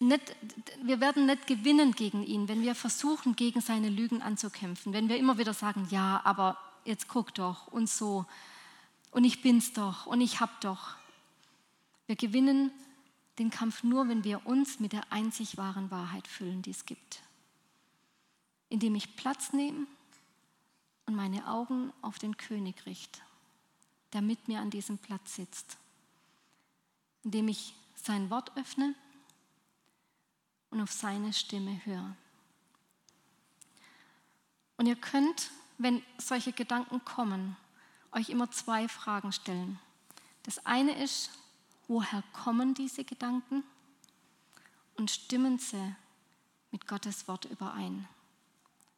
nicht, 0.00 0.34
wir 0.82 0.98
werden 1.00 1.26
nicht 1.26 1.46
gewinnen 1.46 1.92
gegen 1.92 2.24
ihn, 2.24 2.48
wenn 2.48 2.62
wir 2.62 2.74
versuchen, 2.74 3.36
gegen 3.36 3.60
seine 3.60 3.90
Lügen 3.90 4.22
anzukämpfen. 4.22 4.94
Wenn 4.94 5.08
wir 5.08 5.18
immer 5.18 5.36
wieder 5.36 5.52
sagen, 5.52 5.86
ja, 5.90 6.22
aber 6.24 6.56
jetzt 6.84 7.06
guck 7.06 7.34
doch 7.34 7.66
und 7.68 7.88
so 7.88 8.24
und 9.10 9.24
ich 9.24 9.42
bin's 9.42 9.74
doch 9.74 10.06
und 10.06 10.22
ich 10.22 10.40
hab 10.40 10.60
doch. 10.62 10.96
Wir 12.06 12.16
gewinnen 12.16 12.70
den 13.38 13.50
Kampf 13.50 13.82
nur, 13.82 14.08
wenn 14.08 14.24
wir 14.24 14.46
uns 14.46 14.80
mit 14.80 14.92
der 14.92 15.12
einzig 15.12 15.58
wahren 15.58 15.90
Wahrheit 15.90 16.26
füllen, 16.26 16.62
die 16.62 16.70
es 16.70 16.86
gibt. 16.86 17.20
Indem 18.70 18.94
ich 18.94 19.16
Platz 19.16 19.52
nehme 19.52 19.86
und 21.06 21.14
meine 21.14 21.46
Augen 21.46 21.92
auf 22.00 22.18
den 22.18 22.38
König 22.38 22.86
richte, 22.86 23.20
der 24.14 24.22
mit 24.22 24.48
mir 24.48 24.60
an 24.60 24.70
diesem 24.70 24.96
Platz 24.96 25.36
sitzt. 25.36 25.76
Indem 27.22 27.48
ich 27.48 27.74
sein 27.96 28.30
Wort 28.30 28.56
öffne 28.56 28.94
und 30.70 30.80
auf 30.80 30.92
seine 30.92 31.32
Stimme 31.32 31.84
höre. 31.84 32.16
Und 34.76 34.86
ihr 34.86 34.96
könnt, 34.96 35.50
wenn 35.78 36.02
solche 36.18 36.52
Gedanken 36.52 37.04
kommen, 37.04 37.56
euch 38.12 38.30
immer 38.30 38.50
zwei 38.50 38.88
Fragen 38.88 39.32
stellen. 39.32 39.78
Das 40.44 40.64
eine 40.64 41.02
ist, 41.02 41.30
woher 41.86 42.22
kommen 42.32 42.74
diese 42.74 43.04
Gedanken 43.04 43.62
und 44.96 45.10
stimmen 45.10 45.58
sie 45.58 45.94
mit 46.70 46.86
Gottes 46.86 47.28
Wort 47.28 47.44
überein? 47.44 48.08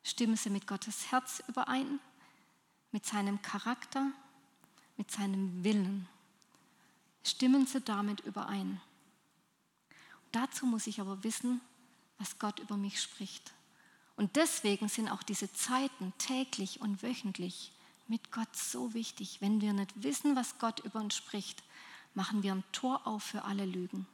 Stimmen 0.04 0.36
sie 0.36 0.50
mit 0.50 0.66
Gottes 0.66 1.10
Herz 1.10 1.42
überein, 1.48 2.00
mit 2.90 3.06
seinem 3.06 3.40
Charakter, 3.42 4.10
mit 4.96 5.10
seinem 5.10 5.64
Willen? 5.64 6.08
Stimmen 7.24 7.66
sie 7.66 7.80
damit 7.80 8.20
überein? 8.20 8.80
Dazu 10.32 10.66
muss 10.66 10.86
ich 10.86 11.00
aber 11.00 11.22
wissen, 11.24 11.60
was 12.18 12.38
Gott 12.38 12.58
über 12.58 12.76
mich 12.76 13.00
spricht. 13.00 13.52
Und 14.16 14.36
deswegen 14.36 14.88
sind 14.88 15.08
auch 15.08 15.22
diese 15.22 15.52
Zeiten 15.52 16.12
täglich 16.18 16.80
und 16.80 17.02
wöchentlich 17.02 17.72
mit 18.08 18.30
Gott 18.30 18.54
so 18.54 18.94
wichtig. 18.94 19.40
Wenn 19.40 19.60
wir 19.60 19.72
nicht 19.72 20.02
wissen, 20.02 20.36
was 20.36 20.58
Gott 20.58 20.80
über 20.80 21.00
uns 21.00 21.14
spricht, 21.14 21.62
machen 22.14 22.42
wir 22.42 22.52
ein 22.52 22.64
Tor 22.72 23.06
auf 23.06 23.22
für 23.22 23.44
alle 23.44 23.64
Lügen. 23.64 24.06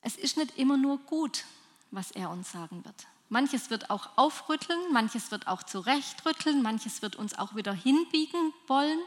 Es 0.00 0.16
ist 0.16 0.36
nicht 0.36 0.58
immer 0.58 0.76
nur 0.76 0.98
gut, 0.98 1.44
was 1.90 2.10
er 2.10 2.30
uns 2.30 2.50
sagen 2.50 2.84
wird. 2.84 3.06
Manches 3.28 3.70
wird 3.70 3.88
auch 3.88 4.18
aufrütteln, 4.18 4.92
manches 4.92 5.30
wird 5.30 5.46
auch 5.46 5.62
zurechtrütteln, 5.62 6.60
manches 6.60 7.00
wird 7.00 7.16
uns 7.16 7.38
auch 7.38 7.54
wieder 7.54 7.72
hinbiegen 7.72 8.52
wollen. 8.66 8.98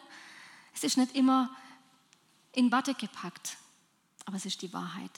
Es 0.73 0.83
ist 0.83 0.97
nicht 0.97 1.15
immer 1.15 1.55
in 2.53 2.71
Watte 2.71 2.95
gepackt, 2.95 3.57
aber 4.25 4.37
es 4.37 4.45
ist 4.45 4.61
die 4.61 4.73
Wahrheit. 4.73 5.11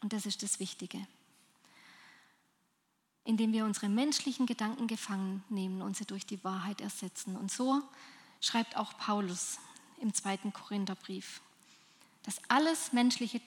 Und 0.00 0.12
das 0.12 0.26
ist 0.26 0.42
das 0.42 0.60
Wichtige. 0.60 1.06
Indem 3.24 3.52
wir 3.52 3.64
unsere 3.64 3.88
menschlichen 3.88 4.46
Gedanken 4.46 4.86
gefangen 4.86 5.42
nehmen 5.48 5.82
und 5.82 5.96
sie 5.96 6.04
durch 6.04 6.26
die 6.26 6.42
Wahrheit 6.44 6.80
ersetzen. 6.80 7.36
Und 7.36 7.50
so 7.50 7.82
schreibt 8.40 8.76
auch 8.76 8.96
Paulus 8.98 9.58
im 10.00 10.12
zweiten 10.12 10.52
Korintherbrief, 10.52 11.40
dass 12.22 12.40
alles 12.48 12.92
menschliche 12.92 13.40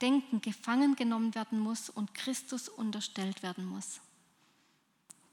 Denken 0.00 0.40
gefangen 0.40 0.94
genommen 0.94 1.34
werden 1.34 1.58
muss 1.58 1.90
und 1.90 2.14
Christus 2.14 2.68
unterstellt 2.68 3.42
werden 3.42 3.64
muss, 3.64 4.00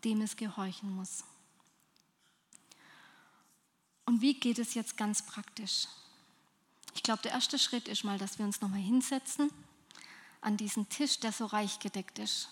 dem 0.04 0.22
es 0.22 0.36
gehorchen 0.36 0.96
muss. 0.96 1.24
Und 4.06 4.22
wie 4.22 4.34
geht 4.34 4.60
es 4.60 4.74
jetzt 4.74 4.98
ganz 4.98 5.26
praktisch? 5.26 5.88
Ich 6.94 7.04
glaube, 7.04 7.22
der 7.22 7.32
erste 7.32 7.58
Schritt 7.58 7.88
ist 7.88 8.04
mal, 8.04 8.18
dass 8.18 8.38
wir 8.38 8.46
uns 8.46 8.62
nochmal 8.62 8.80
hinsetzen 8.80 9.52
an 10.42 10.58
diesen 10.58 10.90
Tisch, 10.90 11.20
der 11.20 11.32
so 11.32 11.46
reich 11.46 11.80
gedeckt 11.80 12.20
ist, 12.20 12.50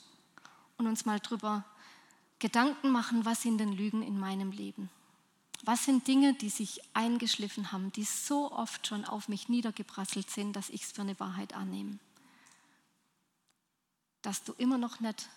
und 0.77 0.87
uns 0.87 1.05
mal 1.05 1.19
drüber 1.19 1.63
Gedanken 2.39 2.89
machen, 2.89 3.23
was 3.23 3.43
sind 3.43 3.59
denn 3.59 3.71
Lügen 3.71 4.01
in 4.01 4.19
meinem 4.19 4.51
Leben? 4.51 4.89
Was 5.63 5.85
sind 5.85 6.07
Dinge, 6.07 6.33
die 6.33 6.49
sich 6.49 6.81
eingeschliffen 6.95 7.71
haben, 7.71 7.91
die 7.91 8.03
so 8.03 8.51
oft 8.51 8.87
schon 8.87 9.05
auf 9.05 9.27
mich 9.27 9.47
niedergeprasselt 9.47 10.29
sind, 10.29 10.53
dass 10.55 10.71
ich 10.71 10.83
es 10.83 10.91
für 10.91 11.01
eine 11.01 11.19
Wahrheit 11.19 11.53
annehme? 11.53 11.99
Dass 14.23 14.43
du 14.43 14.53
immer 14.53 14.79
noch 14.79 14.99
nicht 14.99 15.29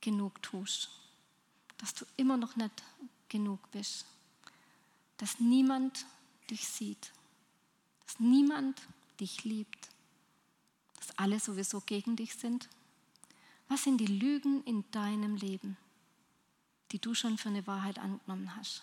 genug 0.00 0.42
tust, 0.42 0.90
dass 1.78 1.94
du 1.94 2.04
immer 2.16 2.36
noch 2.36 2.56
nicht 2.56 2.82
genug 3.28 3.60
bist, 3.70 4.06
dass 5.18 5.38
niemand 5.38 6.06
dich 6.50 6.66
sieht, 6.66 7.12
dass 8.06 8.20
niemand 8.20 8.80
dich 9.20 9.44
liebt, 9.44 9.88
dass 10.94 11.18
alle 11.18 11.40
sowieso 11.40 11.80
gegen 11.80 12.16
dich 12.16 12.34
sind? 12.34 12.68
Was 13.68 13.84
sind 13.84 13.98
die 13.98 14.06
Lügen 14.06 14.62
in 14.64 14.88
deinem 14.92 15.36
Leben, 15.36 15.76
die 16.92 17.00
du 17.00 17.14
schon 17.14 17.36
für 17.36 17.48
eine 17.48 17.66
Wahrheit 17.66 17.98
angenommen 17.98 18.54
hast? 18.56 18.82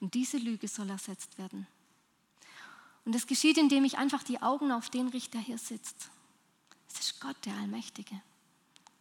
Und 0.00 0.14
diese 0.14 0.36
Lüge 0.36 0.68
soll 0.68 0.90
ersetzt 0.90 1.38
werden. 1.38 1.66
Und 3.04 3.14
das 3.14 3.26
geschieht, 3.26 3.56
indem 3.56 3.84
ich 3.84 3.96
einfach 3.96 4.22
die 4.22 4.42
Augen 4.42 4.70
auf 4.70 4.90
den 4.90 5.08
richte, 5.08 5.32
der 5.32 5.40
hier 5.40 5.58
sitzt. 5.58 6.10
Es 6.92 7.00
ist 7.00 7.20
Gott, 7.20 7.36
der 7.46 7.54
Allmächtige. 7.54 8.20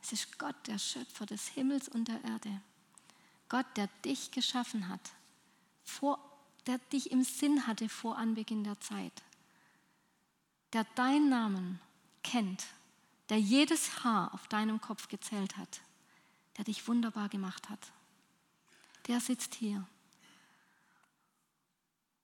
Es 0.02 0.14
ist 0.14 0.40
Gott, 0.40 0.56
der 0.68 0.80
Schöpfer 0.80 1.26
des 1.26 1.48
Himmels 1.50 1.90
und 1.90 2.08
der 2.08 2.24
Erde. 2.24 2.62
Gott, 3.50 3.66
der 3.76 3.88
dich 4.06 4.32
geschaffen 4.32 4.88
hat, 4.88 5.12
vor, 5.84 6.20
der 6.68 6.78
dich 6.92 7.12
im 7.12 7.24
Sinn 7.24 7.66
hatte 7.66 7.90
vor 7.90 8.18
Anbeginn 8.18 8.64
der 8.64 8.80
Zeit, 8.80 9.24
der 10.74 10.84
deinen 10.96 11.30
Namen 11.30 11.80
kennt, 12.24 12.66
der 13.30 13.40
jedes 13.40 14.04
Haar 14.04 14.34
auf 14.34 14.48
deinem 14.48 14.82
Kopf 14.82 15.08
gezählt 15.08 15.58
hat, 15.58 15.82
der 16.58 16.66
dich 16.66 16.88
wunderbar 16.88 17.30
gemacht 17.30 17.70
hat. 17.70 17.80
Der 19.08 19.22
sitzt 19.22 19.56
hier. 19.56 19.88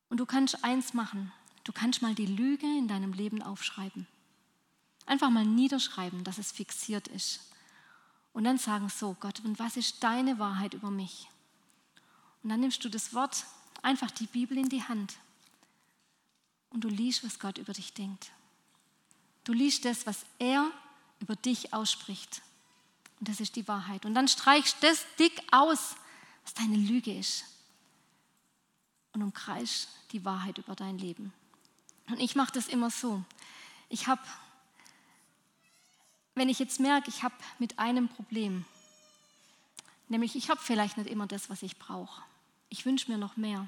Und 0.10 0.20
du 0.20 0.26
kannst 0.26 0.64
eins 0.64 0.94
machen, 0.94 1.32
du 1.64 1.72
kannst 1.72 2.02
mal 2.02 2.14
die 2.14 2.26
Lüge 2.26 2.68
in 2.68 2.88
deinem 2.88 3.14
Leben 3.14 3.42
aufschreiben. 3.42 4.08
Einfach 5.06 5.30
mal 5.30 5.46
niederschreiben, 5.46 6.24
dass 6.24 6.38
es 6.38 6.52
fixiert 6.52 7.08
ist. 7.08 7.52
Und 8.34 8.44
dann 8.44 8.58
sagen, 8.58 8.90
so 8.90 9.16
Gott, 9.20 9.42
und 9.44 9.60
was 9.60 9.78
ist 9.78 10.04
deine 10.04 10.40
Wahrheit 10.40 10.74
über 10.74 10.92
mich? 10.92 11.30
Und 12.42 12.50
dann 12.50 12.60
nimmst 12.60 12.84
du 12.84 12.90
das 12.90 13.14
Wort, 13.14 13.46
einfach 13.84 14.10
die 14.10 14.26
Bibel 14.26 14.58
in 14.58 14.70
die 14.70 14.84
Hand 14.84 15.18
und 16.72 16.84
du 16.84 16.88
liest, 16.88 17.24
was 17.24 17.40
Gott 17.40 17.60
über 17.60 17.74
dich 17.74 17.94
denkt. 17.94 18.32
Du 19.44 19.54
liest 19.54 19.86
das, 19.86 20.08
was 20.08 20.26
er 20.40 20.72
über 21.20 21.36
dich 21.36 21.74
ausspricht. 21.74 22.42
Und 23.20 23.30
das 23.30 23.40
ist 23.40 23.56
die 23.56 23.68
Wahrheit. 23.68 24.06
Und 24.06 24.16
dann 24.16 24.28
streichst 24.28 24.78
das 24.82 25.06
dick 25.20 25.40
aus, 25.52 25.96
was 26.44 26.54
deine 26.56 26.78
Lüge 26.78 27.14
ist. 27.18 27.46
Und 29.12 29.22
umkreist 29.22 29.90
die 30.12 30.26
Wahrheit 30.26 30.58
über 30.58 30.76
dein 30.76 30.98
Leben. 30.98 31.32
Und 32.08 32.20
ich 32.20 32.36
mache 32.36 32.54
das 32.54 32.68
immer 32.68 32.90
so. 32.90 33.24
Ich 33.90 34.08
habe, 34.08 34.22
wenn 36.36 36.50
ich 36.50 36.58
jetzt 36.58 36.80
merke, 36.80 37.10
ich 37.10 37.22
habe 37.22 37.36
mit 37.60 37.78
einem 37.78 38.10
Problem, 38.10 38.66
nämlich 40.10 40.36
ich 40.36 40.50
habe 40.50 40.60
vielleicht 40.62 40.98
nicht 40.98 41.10
immer 41.10 41.28
das, 41.28 41.50
was 41.50 41.62
ich 41.62 41.78
brauche 41.78 42.24
ich 42.74 42.88
wünsche 42.88 43.12
mir 43.12 43.20
noch 43.20 43.38
mehr. 43.38 43.68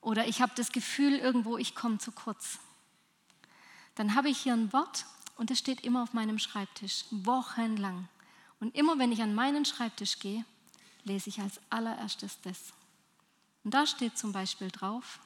Oder 0.00 0.26
ich 0.26 0.42
habe 0.42 0.52
das 0.56 0.72
Gefühl 0.72 1.12
irgendwo, 1.12 1.58
ich 1.58 1.76
komme 1.76 1.98
zu 1.98 2.10
kurz. 2.10 2.58
Dann 3.94 4.16
habe 4.16 4.28
ich 4.28 4.38
hier 4.38 4.52
ein 4.52 4.72
Wort 4.72 5.06
und 5.36 5.50
das 5.50 5.60
steht 5.60 5.84
immer 5.84 6.02
auf 6.02 6.12
meinem 6.12 6.40
Schreibtisch, 6.40 7.04
wochenlang. 7.12 8.08
Und 8.58 8.74
immer 8.74 8.98
wenn 8.98 9.12
ich 9.12 9.22
an 9.22 9.32
meinen 9.32 9.64
Schreibtisch 9.64 10.18
gehe, 10.18 10.44
lese 11.04 11.28
ich 11.28 11.40
als 11.40 11.60
allererstes 11.70 12.40
das. 12.42 12.72
Und 13.62 13.72
da 13.72 13.86
steht 13.86 14.18
zum 14.18 14.32
Beispiel 14.32 14.72
drauf, 14.72 15.20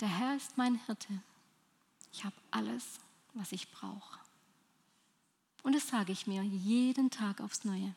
der 0.00 0.08
Herr 0.08 0.34
ist 0.36 0.56
mein 0.56 0.80
Hirte. 0.86 1.20
Ich 2.14 2.24
habe 2.24 2.36
alles, 2.50 2.98
was 3.34 3.52
ich 3.52 3.70
brauche. 3.70 4.18
Und 5.62 5.74
das 5.74 5.86
sage 5.86 6.12
ich 6.12 6.26
mir 6.26 6.42
jeden 6.42 7.10
Tag 7.10 7.42
aufs 7.42 7.64
Neue. 7.64 7.94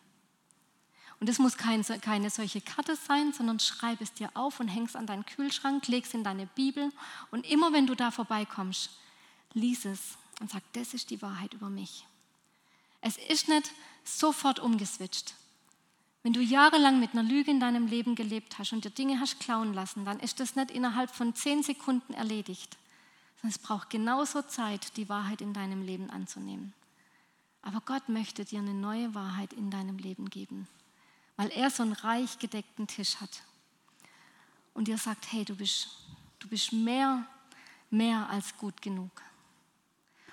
Und 1.26 1.30
es 1.30 1.40
muss 1.40 1.58
kein, 1.58 1.84
keine 2.02 2.30
solche 2.30 2.62
Karte 2.62 2.96
sein, 2.96 3.34
sondern 3.34 3.60
schreib 3.60 4.00
es 4.00 4.14
dir 4.14 4.30
auf 4.36 4.60
und 4.60 4.68
hängst 4.68 4.96
an 4.96 5.08
deinen 5.08 5.26
Kühlschrank, 5.26 5.88
legst 5.88 6.14
in 6.14 6.24
deine 6.24 6.46
Bibel 6.46 6.92
und 7.32 7.50
immer 7.50 7.74
wenn 7.74 7.88
du 7.88 7.96
da 7.96 8.12
vorbeikommst, 8.12 8.92
lies 9.56 9.86
es 9.86 10.20
und 10.40 10.52
sag, 10.52 10.62
das 10.74 10.94
ist 10.94 11.10
die 11.10 11.24
Wahrheit 11.24 11.56
über 11.56 11.68
mich. 11.68 12.06
Es 13.02 13.18
ist 13.18 13.48
nicht 13.48 13.72
sofort 14.04 14.60
umgeswitcht. 14.60 15.34
Wenn 16.22 16.34
du 16.34 16.42
jahrelang 16.42 17.00
mit 17.00 17.14
einer 17.14 17.24
Lüge 17.24 17.50
in 17.50 17.60
deinem 17.60 17.88
Leben 17.88 18.14
gelebt 18.14 18.60
hast 18.60 18.74
und 18.74 18.86
dir 18.86 18.92
Dinge 18.92 19.20
hast 19.20 19.40
klauen 19.40 19.74
lassen, 19.74 20.06
dann 20.06 20.20
ist 20.20 20.40
das 20.40 20.56
nicht 20.56 20.70
innerhalb 20.70 21.10
von 21.10 21.34
zehn 21.34 21.64
Sekunden 21.64 22.14
erledigt. 22.14 22.78
Sondern 23.38 23.50
es 23.50 23.58
braucht 23.58 23.90
genauso 23.90 24.44
Zeit, 24.44 24.96
die 24.96 25.10
Wahrheit 25.10 25.42
in 25.42 25.54
deinem 25.54 25.82
Leben 25.82 26.12
anzunehmen. 26.12 26.76
Aber 27.64 27.82
Gott 27.82 28.10
möchte 28.10 28.46
dir 28.46 28.60
eine 28.60 28.76
neue 28.76 29.16
Wahrheit 29.16 29.54
in 29.54 29.72
deinem 29.72 29.98
Leben 29.98 30.30
geben 30.30 30.68
weil 31.38 31.50
er 31.52 31.70
so 31.70 31.84
einen 31.84 31.94
reich 31.94 32.40
gedeckten 32.40 32.88
Tisch 32.88 33.18
hat. 33.18 33.44
Und 34.74 34.88
dir 34.88 34.98
sagt, 34.98 35.32
hey, 35.32 35.46
du 35.46 35.56
bist, 35.56 35.90
du 36.40 36.48
bist 36.48 36.74
mehr, 36.74 37.26
mehr 37.90 38.30
als 38.30 38.56
gut 38.58 38.82
genug. 38.82 39.22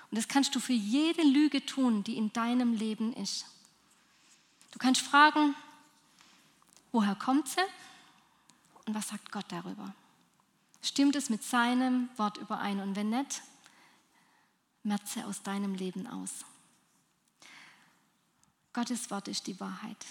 Und 0.09 0.17
das 0.17 0.27
kannst 0.27 0.53
du 0.53 0.59
für 0.59 0.73
jede 0.73 1.23
Lüge 1.23 1.65
tun, 1.65 2.03
die 2.03 2.17
in 2.17 2.31
deinem 2.33 2.73
Leben 2.73 3.13
ist. 3.13 3.45
Du 4.71 4.79
kannst 4.79 5.01
fragen, 5.01 5.55
woher 6.91 7.15
kommt 7.15 7.47
sie 7.47 7.61
und 8.85 8.93
was 8.93 9.09
sagt 9.09 9.31
Gott 9.31 9.45
darüber? 9.49 9.93
Stimmt 10.81 11.15
es 11.15 11.29
mit 11.29 11.43
seinem 11.43 12.09
Wort 12.17 12.37
überein? 12.37 12.79
Und 12.79 12.95
wenn 12.95 13.09
nicht, 13.09 13.41
merze 14.83 15.25
aus 15.25 15.41
deinem 15.41 15.75
Leben 15.75 16.07
aus. 16.07 16.45
Gottes 18.73 19.09
Wort 19.09 19.27
ist 19.27 19.47
die 19.47 19.59
Wahrheit. 19.59 20.05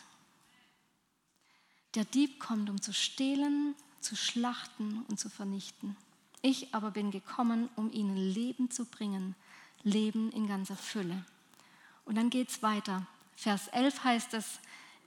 Der 1.95 2.05
Dieb 2.07 2.41
kommt, 2.41 2.71
um 2.71 2.81
zu 2.81 2.95
stehlen, 2.95 3.75
zu 4.01 4.17
schlachten 4.17 5.03
und 5.09 5.21
zu 5.21 5.29
vernichten. 5.29 5.97
Ich 6.41 6.75
aber 6.75 6.91
bin 6.91 7.11
gekommen, 7.11 7.69
um 7.77 7.93
ihnen 7.93 8.17
Leben 8.17 8.71
zu 8.71 8.87
bringen, 8.87 9.35
Leben 9.83 10.31
in 10.33 10.49
ganzer 10.49 10.77
Fülle. 10.77 11.25
Und 12.05 12.17
dann 12.17 12.31
geht 12.31 12.49
es 12.49 12.63
weiter. 12.63 13.07
Vers 13.37 13.69
11 13.69 14.05
heißt 14.05 14.35
es, 14.35 14.59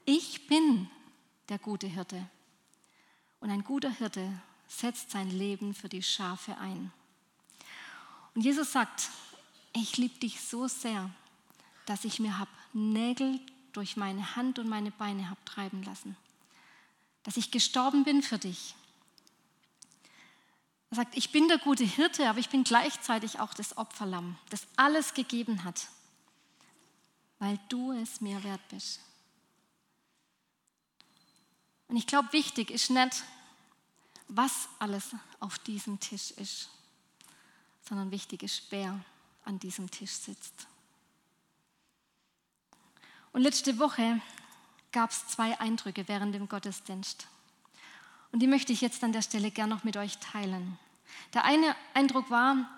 ich 0.06 0.48
bin 0.48 0.88
der 1.50 1.58
gute 1.58 1.88
Hirte. 1.88 2.30
Und 3.40 3.50
ein 3.50 3.64
guter 3.64 3.90
Hirte 3.90 4.32
setzt 4.68 5.12
sein 5.12 5.30
Leben 5.30 5.74
für 5.74 5.90
die 5.90 6.04
Schafe 6.04 6.58
ein. 6.58 6.92
Und 8.36 8.42
Jesus 8.42 8.72
sagt, 8.72 9.10
ich 9.74 9.98
liebe 9.98 10.20
dich 10.20 10.40
so 10.42 10.68
sehr, 10.68 11.10
dass 11.86 12.06
ich 12.06 12.20
mir 12.20 12.38
habe 12.38 12.52
Nägel 12.74 13.40
durch 13.74 13.98
meine 13.98 14.36
Hand 14.36 14.60
und 14.60 14.70
meine 14.70 14.92
Beine 14.92 15.30
habe 15.30 15.44
treiben 15.46 15.84
lassen 15.84 16.16
dass 17.26 17.38
ich 17.38 17.52
gestorben 17.52 18.04
bin 18.04 18.22
für 18.22 18.38
dich. 18.38 18.76
Er 20.92 20.98
sagt, 20.98 21.18
ich 21.18 21.32
bin 21.32 21.48
der 21.48 21.58
gute 21.58 21.84
Hirte, 21.84 22.30
aber 22.30 22.40
ich 22.40 22.50
bin 22.50 22.64
gleichzeitig 22.64 23.40
auch 23.40 23.54
das 23.54 23.78
Opferlamm, 23.78 24.38
das 24.50 24.68
alles 24.76 25.16
gegeben 25.16 25.64
hat, 25.64 25.88
weil 27.40 27.60
du 27.68 27.92
es 27.92 28.22
mir 28.22 28.42
wert 28.44 28.62
bist. 28.70 29.02
Und 31.88 31.98
ich 31.98 32.06
glaube, 32.08 32.32
wichtig 32.32 32.70
ist 32.70 32.92
nicht, 32.92 33.24
was 34.28 34.70
alles 34.78 35.10
auf 35.40 35.58
diesem 35.60 36.00
Tisch 36.00 36.32
ist, 36.32 36.70
sondern 37.88 38.12
wichtig 38.12 38.44
ist, 38.44 38.64
wer 38.70 39.04
an 39.46 39.60
diesem 39.60 39.90
Tisch 39.90 40.12
sitzt. 40.12 40.68
Und 43.32 43.42
letzte 43.42 43.78
Woche 43.80 44.22
gab 44.96 45.12
es 45.12 45.28
zwei 45.28 45.60
Eindrücke 45.60 46.08
während 46.08 46.34
dem 46.34 46.48
Gottesdienst. 46.48 47.28
Und 48.32 48.40
die 48.40 48.48
möchte 48.48 48.72
ich 48.72 48.80
jetzt 48.80 49.04
an 49.04 49.12
der 49.12 49.22
Stelle 49.22 49.52
gerne 49.52 49.76
noch 49.76 49.84
mit 49.84 49.98
euch 49.98 50.18
teilen. 50.20 50.80
Der 51.34 51.44
eine 51.44 51.76
Eindruck 51.94 52.32
war, 52.32 52.70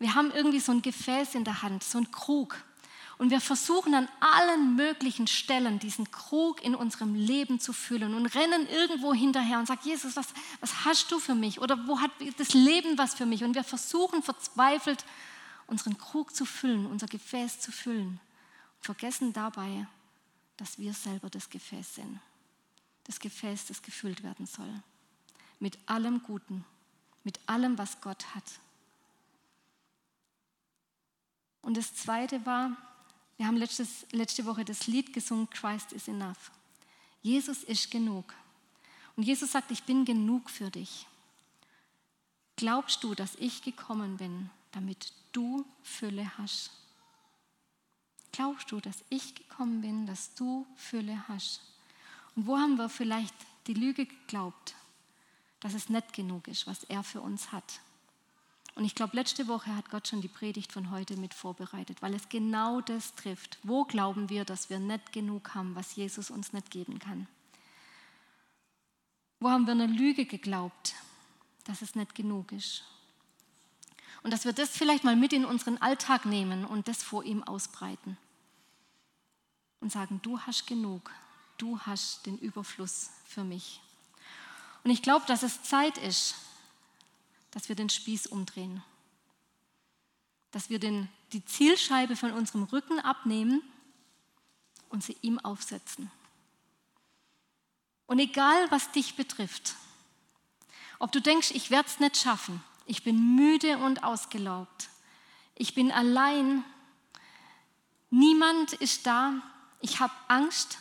wir 0.00 0.16
haben 0.16 0.32
irgendwie 0.32 0.58
so 0.58 0.72
ein 0.72 0.82
Gefäß 0.82 1.36
in 1.36 1.44
der 1.44 1.62
Hand, 1.62 1.84
so 1.84 1.98
ein 1.98 2.10
Krug. 2.10 2.56
Und 3.18 3.30
wir 3.30 3.40
versuchen 3.40 3.94
an 3.94 4.08
allen 4.18 4.74
möglichen 4.74 5.28
Stellen 5.28 5.78
diesen 5.78 6.10
Krug 6.10 6.60
in 6.64 6.74
unserem 6.74 7.14
Leben 7.14 7.60
zu 7.60 7.72
füllen 7.72 8.14
und 8.14 8.26
rennen 8.26 8.66
irgendwo 8.66 9.14
hinterher 9.14 9.60
und 9.60 9.66
sagen, 9.66 9.82
Jesus, 9.84 10.16
was, 10.16 10.26
was 10.60 10.84
hast 10.84 11.12
du 11.12 11.20
für 11.20 11.36
mich? 11.36 11.60
Oder 11.60 11.86
wo 11.86 12.00
hat 12.00 12.10
das 12.38 12.52
Leben 12.52 12.98
was 12.98 13.14
für 13.14 13.26
mich? 13.26 13.44
Und 13.44 13.54
wir 13.54 13.62
versuchen 13.62 14.24
verzweifelt, 14.24 15.04
unseren 15.68 15.96
Krug 15.98 16.34
zu 16.34 16.44
füllen, 16.46 16.86
unser 16.86 17.06
Gefäß 17.06 17.60
zu 17.60 17.70
füllen. 17.70 18.18
Und 18.78 18.84
vergessen 18.84 19.32
dabei, 19.32 19.86
dass 20.60 20.78
wir 20.78 20.92
selber 20.92 21.30
das 21.30 21.48
Gefäß 21.48 21.94
sind. 21.94 22.20
Das 23.04 23.18
Gefäß, 23.18 23.66
das 23.66 23.80
gefüllt 23.80 24.22
werden 24.22 24.46
soll. 24.46 24.82
Mit 25.58 25.78
allem 25.86 26.22
Guten, 26.22 26.66
mit 27.24 27.40
allem, 27.46 27.78
was 27.78 28.00
Gott 28.02 28.34
hat. 28.34 28.44
Und 31.62 31.78
das 31.78 31.94
Zweite 31.94 32.44
war, 32.44 32.76
wir 33.38 33.46
haben 33.46 33.56
letztes, 33.56 34.06
letzte 34.12 34.44
Woche 34.44 34.66
das 34.66 34.86
Lied 34.86 35.14
gesungen, 35.14 35.48
Christ 35.48 35.92
is 35.92 36.08
enough. 36.08 36.50
Jesus 37.22 37.64
ist 37.64 37.90
genug. 37.90 38.34
Und 39.16 39.22
Jesus 39.22 39.52
sagt, 39.52 39.70
ich 39.70 39.84
bin 39.84 40.04
genug 40.04 40.50
für 40.50 40.70
dich. 40.70 41.06
Glaubst 42.56 43.02
du, 43.02 43.14
dass 43.14 43.34
ich 43.36 43.62
gekommen 43.62 44.18
bin, 44.18 44.50
damit 44.72 45.14
du 45.32 45.64
Fülle 45.82 46.36
hast? 46.36 46.70
Glaubst 48.32 48.70
du, 48.70 48.80
dass 48.80 49.04
ich 49.08 49.34
gekommen 49.34 49.80
bin, 49.80 50.06
dass 50.06 50.34
du 50.34 50.66
Fülle 50.76 51.26
hast? 51.28 51.60
Und 52.36 52.46
wo 52.46 52.56
haben 52.56 52.76
wir 52.76 52.88
vielleicht 52.88 53.34
die 53.66 53.74
Lüge 53.74 54.06
geglaubt, 54.06 54.74
dass 55.60 55.74
es 55.74 55.88
nicht 55.88 56.12
genug 56.12 56.48
ist, 56.48 56.66
was 56.66 56.84
er 56.84 57.02
für 57.02 57.20
uns 57.20 57.52
hat? 57.52 57.80
Und 58.76 58.84
ich 58.84 58.94
glaube, 58.94 59.16
letzte 59.16 59.48
Woche 59.48 59.74
hat 59.76 59.90
Gott 59.90 60.08
schon 60.08 60.20
die 60.20 60.28
Predigt 60.28 60.72
von 60.72 60.90
heute 60.90 61.16
mit 61.16 61.34
vorbereitet, 61.34 62.00
weil 62.02 62.14
es 62.14 62.28
genau 62.28 62.80
das 62.80 63.14
trifft. 63.14 63.58
Wo 63.62 63.84
glauben 63.84 64.30
wir, 64.30 64.44
dass 64.44 64.70
wir 64.70 64.78
nicht 64.78 65.12
genug 65.12 65.54
haben, 65.54 65.74
was 65.74 65.96
Jesus 65.96 66.30
uns 66.30 66.52
nicht 66.52 66.70
geben 66.70 66.98
kann? 66.98 67.26
Wo 69.40 69.50
haben 69.50 69.66
wir 69.66 69.72
eine 69.72 69.86
Lüge 69.86 70.24
geglaubt, 70.24 70.94
dass 71.64 71.82
es 71.82 71.94
nicht 71.94 72.14
genug 72.14 72.52
ist? 72.52 72.84
Und 74.22 74.32
dass 74.32 74.44
wir 74.44 74.52
das 74.52 74.70
vielleicht 74.70 75.04
mal 75.04 75.16
mit 75.16 75.32
in 75.32 75.44
unseren 75.44 75.78
Alltag 75.78 76.26
nehmen 76.26 76.64
und 76.64 76.88
das 76.88 77.02
vor 77.02 77.24
ihm 77.24 77.42
ausbreiten. 77.42 78.18
Und 79.80 79.90
sagen, 79.90 80.20
du 80.22 80.38
hast 80.40 80.66
genug, 80.66 81.10
du 81.56 81.78
hast 81.80 82.26
den 82.26 82.38
Überfluss 82.38 83.10
für 83.26 83.44
mich. 83.44 83.80
Und 84.84 84.90
ich 84.90 85.02
glaube, 85.02 85.24
dass 85.26 85.42
es 85.42 85.62
Zeit 85.62 85.96
ist, 85.98 86.34
dass 87.50 87.68
wir 87.68 87.76
den 87.76 87.88
Spieß 87.88 88.26
umdrehen, 88.26 88.82
dass 90.50 90.70
wir 90.70 90.78
den, 90.78 91.08
die 91.32 91.44
Zielscheibe 91.44 92.16
von 92.16 92.32
unserem 92.32 92.64
Rücken 92.64 93.00
abnehmen 93.00 93.62
und 94.88 95.02
sie 95.02 95.16
ihm 95.22 95.38
aufsetzen. 95.38 96.10
Und 98.06 98.18
egal, 98.18 98.70
was 98.70 98.90
dich 98.92 99.14
betrifft, 99.14 99.76
ob 100.98 101.12
du 101.12 101.20
denkst, 101.20 101.52
ich 101.52 101.70
werde 101.70 101.88
es 101.88 102.00
nicht 102.00 102.16
schaffen, 102.16 102.62
ich 102.90 103.02
bin 103.04 103.36
müde 103.36 103.78
und 103.78 104.04
ausgelaugt, 104.04 104.90
ich 105.54 105.74
bin 105.74 105.90
allein, 105.92 106.64
niemand 108.10 108.72
ist 108.74 109.06
da, 109.06 109.42
ich 109.80 110.00
habe 110.00 110.12
Angst. 110.28 110.78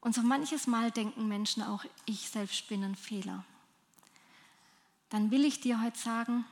Und 0.00 0.14
so 0.14 0.22
manches 0.22 0.66
Mal 0.66 0.90
denken 0.90 1.28
Menschen 1.28 1.62
auch, 1.62 1.84
ich 2.06 2.28
selbst 2.28 2.66
bin 2.68 2.82
ein 2.82 2.96
Fehler 2.96 3.44
dann 5.12 5.30
will 5.30 5.44
ich 5.44 5.60
dir 5.60 5.82
heute 5.82 5.98
sagen, 5.98 6.46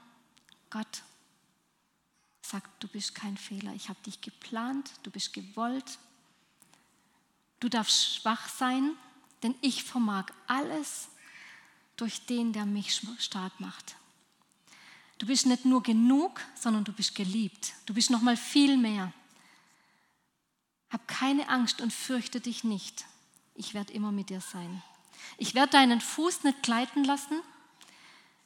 Gott 0.68 1.02
sagt, 2.42 2.70
du 2.82 2.88
bist 2.88 3.14
kein 3.14 3.38
Fehler. 3.38 3.72
Ich 3.72 3.88
habe 3.88 3.98
dich 4.02 4.20
geplant, 4.20 4.92
du 5.02 5.10
bist 5.10 5.32
gewollt. 5.32 5.98
Du 7.58 7.70
darfst 7.70 8.16
schwach 8.16 8.50
sein, 8.50 8.94
denn 9.42 9.54
ich 9.62 9.82
vermag 9.82 10.26
alles 10.46 11.08
durch 11.96 12.26
den, 12.26 12.52
der 12.52 12.66
mich 12.66 13.00
stark 13.18 13.58
macht. 13.60 13.96
Du 15.20 15.26
bist 15.26 15.46
nicht 15.46 15.64
nur 15.64 15.84
genug, 15.84 16.40
sondern 16.56 16.82
du 16.82 16.92
bist 16.92 17.14
geliebt. 17.14 17.74
Du 17.86 17.94
bist 17.94 18.10
noch 18.10 18.22
mal 18.22 18.36
viel 18.36 18.76
mehr. 18.76 19.12
Hab 20.90 21.06
keine 21.06 21.48
Angst 21.48 21.80
und 21.80 21.92
fürchte 21.92 22.40
dich 22.40 22.64
nicht. 22.64 23.04
Ich 23.54 23.72
werde 23.72 23.92
immer 23.92 24.10
mit 24.10 24.30
dir 24.30 24.40
sein. 24.40 24.82
Ich 25.38 25.54
werde 25.54 25.70
deinen 25.70 26.00
Fuß 26.00 26.42
nicht 26.42 26.62
gleiten 26.64 27.04
lassen 27.04 27.40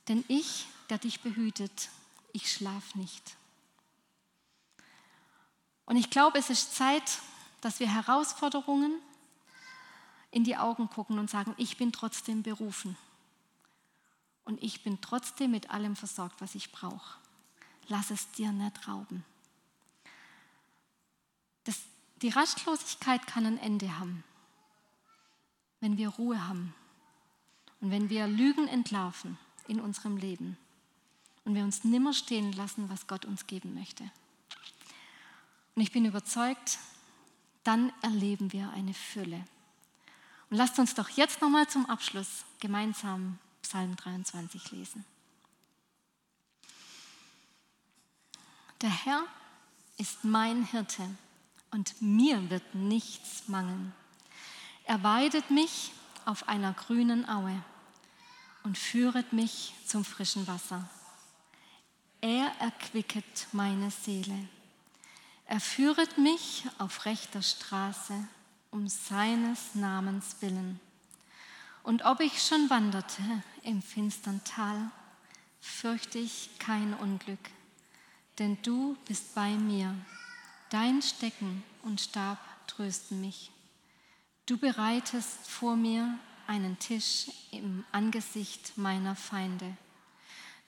denn 0.08 0.24
ich, 0.28 0.66
der 0.90 0.98
dich 0.98 1.20
behütet, 1.20 1.90
ich 2.32 2.52
schlaf 2.52 2.94
nicht. 2.94 3.36
Und 5.86 5.96
ich 5.96 6.10
glaube, 6.10 6.38
es 6.38 6.50
ist 6.50 6.74
Zeit, 6.74 7.20
dass 7.60 7.80
wir 7.80 7.92
Herausforderungen 7.92 9.00
in 10.30 10.44
die 10.44 10.56
Augen 10.56 10.88
gucken 10.90 11.18
und 11.18 11.30
sagen, 11.30 11.54
ich 11.56 11.76
bin 11.76 11.92
trotzdem 11.92 12.42
berufen. 12.42 12.96
Und 14.44 14.62
ich 14.62 14.82
bin 14.82 15.00
trotzdem 15.00 15.50
mit 15.50 15.70
allem 15.70 15.96
versorgt, 15.96 16.40
was 16.40 16.54
ich 16.54 16.70
brauche. 16.70 17.18
Lass 17.88 18.10
es 18.10 18.30
dir 18.32 18.52
nicht 18.52 18.86
rauben. 18.88 19.24
Das, 21.64 21.80
die 22.22 22.28
Rastlosigkeit 22.28 23.26
kann 23.26 23.46
ein 23.46 23.58
Ende 23.58 23.98
haben, 23.98 24.22
wenn 25.80 25.96
wir 25.96 26.10
Ruhe 26.10 26.46
haben 26.46 26.74
und 27.80 27.90
wenn 27.90 28.10
wir 28.10 28.26
Lügen 28.26 28.68
entlarven 28.68 29.38
in 29.66 29.80
unserem 29.80 30.16
Leben 30.16 30.58
und 31.44 31.54
wir 31.54 31.64
uns 31.64 31.84
nimmer 31.84 32.12
stehen 32.12 32.52
lassen, 32.52 32.90
was 32.90 33.06
Gott 33.06 33.24
uns 33.24 33.46
geben 33.46 33.74
möchte. 33.74 34.10
Und 35.74 35.82
ich 35.82 35.92
bin 35.92 36.04
überzeugt, 36.04 36.78
dann 37.64 37.92
erleben 38.02 38.52
wir 38.52 38.70
eine 38.70 38.94
Fülle. 38.94 39.44
Und 40.50 40.58
lasst 40.58 40.78
uns 40.78 40.94
doch 40.94 41.08
jetzt 41.10 41.40
nochmal 41.40 41.68
zum 41.68 41.86
Abschluss 41.86 42.44
gemeinsam 42.60 43.38
Psalm 43.64 43.96
23 43.96 44.72
lesen. 44.72 45.04
Der 48.82 48.90
Herr 48.90 49.24
ist 49.96 50.22
mein 50.22 50.64
Hirte 50.64 51.08
und 51.70 52.00
mir 52.02 52.50
wird 52.50 52.74
nichts 52.74 53.48
mangeln. 53.48 53.94
Er 54.84 55.02
weidet 55.02 55.50
mich 55.50 55.92
auf 56.26 56.46
einer 56.46 56.74
grünen 56.74 57.26
Aue 57.26 57.64
und 58.64 58.76
führet 58.76 59.32
mich 59.32 59.72
zum 59.86 60.04
frischen 60.04 60.46
Wasser. 60.46 60.86
Er 62.20 62.52
erquicket 62.60 63.46
meine 63.52 63.90
Seele. 63.90 64.46
Er 65.46 65.60
führet 65.60 66.18
mich 66.18 66.64
auf 66.76 67.06
rechter 67.06 67.40
Straße 67.40 68.28
um 68.70 68.88
seines 68.88 69.74
Namens 69.74 70.36
willen. 70.40 70.80
Und 71.84 72.06
ob 72.06 72.20
ich 72.20 72.42
schon 72.42 72.70
wanderte 72.70 73.22
im 73.62 73.82
finstern 73.82 74.40
Tal, 74.42 74.90
fürchte 75.60 76.18
ich 76.18 76.48
kein 76.58 76.94
Unglück, 76.94 77.50
denn 78.38 78.56
du 78.62 78.96
bist 79.06 79.34
bei 79.34 79.50
mir. 79.50 79.94
Dein 80.70 81.02
Stecken 81.02 81.62
und 81.82 82.00
Stab 82.00 82.38
trösten 82.66 83.20
mich. 83.20 83.50
Du 84.46 84.56
bereitest 84.56 85.46
vor 85.46 85.76
mir 85.76 86.18
einen 86.46 86.78
Tisch 86.78 87.26
im 87.50 87.84
Angesicht 87.92 88.78
meiner 88.78 89.14
Feinde. 89.14 89.76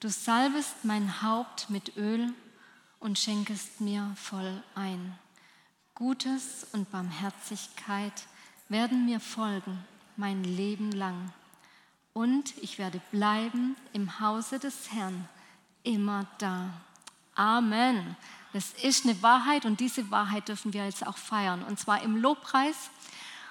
Du 0.00 0.10
salbest 0.10 0.84
mein 0.84 1.22
Haupt 1.22 1.70
mit 1.70 1.96
Öl 1.96 2.34
und 3.00 3.18
schenkest 3.18 3.80
mir 3.80 4.14
voll 4.16 4.62
ein. 4.74 5.18
Gutes 5.94 6.66
und 6.72 6.90
Barmherzigkeit 6.90 8.26
werden 8.68 9.06
mir 9.06 9.18
folgen 9.18 9.82
mein 10.16 10.44
Leben 10.44 10.92
lang. 10.92 11.32
Und 12.12 12.56
ich 12.62 12.78
werde 12.78 13.00
bleiben 13.10 13.76
im 13.92 14.20
Hause 14.20 14.58
des 14.58 14.92
Herrn 14.92 15.28
immer 15.82 16.26
da. 16.38 16.70
Amen. 17.34 18.16
Das 18.52 18.72
ist 18.82 19.04
eine 19.04 19.22
Wahrheit 19.22 19.66
und 19.66 19.80
diese 19.80 20.10
Wahrheit 20.10 20.48
dürfen 20.48 20.72
wir 20.72 20.86
jetzt 20.86 21.06
auch 21.06 21.18
feiern. 21.18 21.62
Und 21.62 21.78
zwar 21.78 22.02
im 22.02 22.16
Lobpreis 22.16 22.90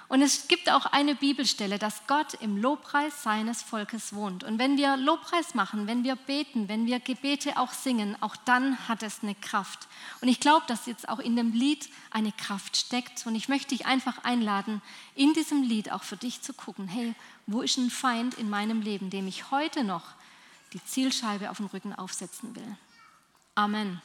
und 0.08 0.22
es 0.22 0.48
gibt 0.48 0.70
auch 0.70 0.86
eine 0.86 1.16
Bibelstelle, 1.16 1.80
dass 1.80 2.06
Gott 2.06 2.36
im 2.36 2.58
Lobpreis 2.58 3.24
seines 3.24 3.64
Volkes 3.64 4.14
wohnt. 4.14 4.44
Und 4.44 4.60
wenn 4.60 4.78
wir 4.78 4.98
Lobpreis 4.98 5.56
machen, 5.56 5.88
wenn 5.88 6.04
wir 6.04 6.16
beten, 6.16 6.68
wenn 6.68 6.86
wir 6.86 7.00
Gebete 7.00 7.58
auch 7.58 7.74
singen, 7.74 8.16
auch 8.22 8.36
dann 8.36 8.88
hat 8.88 9.02
es 9.02 9.24
eine 9.24 9.34
Kraft. 9.34 9.88
Und 10.22 10.28
ich 10.28 10.40
glaube, 10.40 10.66
dass 10.68 10.86
jetzt 10.86 11.10
auch 11.10 11.18
in 11.18 11.36
dem 11.36 11.54
Lied 11.54 11.90
eine 12.12 12.32
Kraft 12.32 12.78
steckt. 12.78 13.26
Und 13.26 13.34
ich 13.34 13.50
möchte 13.50 13.70
dich 13.70 13.88
einfach 13.88 14.24
einladen, 14.24 14.84
in 15.16 15.34
diesem 15.34 15.64
Lied 15.64 15.92
auch 15.92 16.04
für 16.04 16.18
dich 16.18 16.42
zu 16.42 16.54
gucken, 16.54 16.88
hey, 16.88 17.16
wo 17.48 17.62
ist 17.62 17.78
ein 17.78 17.90
Feind 17.90 18.36
in 18.36 18.50
meinem 18.50 18.82
Leben, 18.82 19.10
dem 19.10 19.28
ich 19.28 19.50
heute 19.50 19.84
noch 19.84 20.04
die 20.74 20.84
Zielscheibe 20.86 21.50
auf 21.50 21.58
den 21.58 21.68
Rücken 21.68 21.94
aufsetzen 21.96 22.56
will. 22.56 22.78
Amen. 23.56 24.02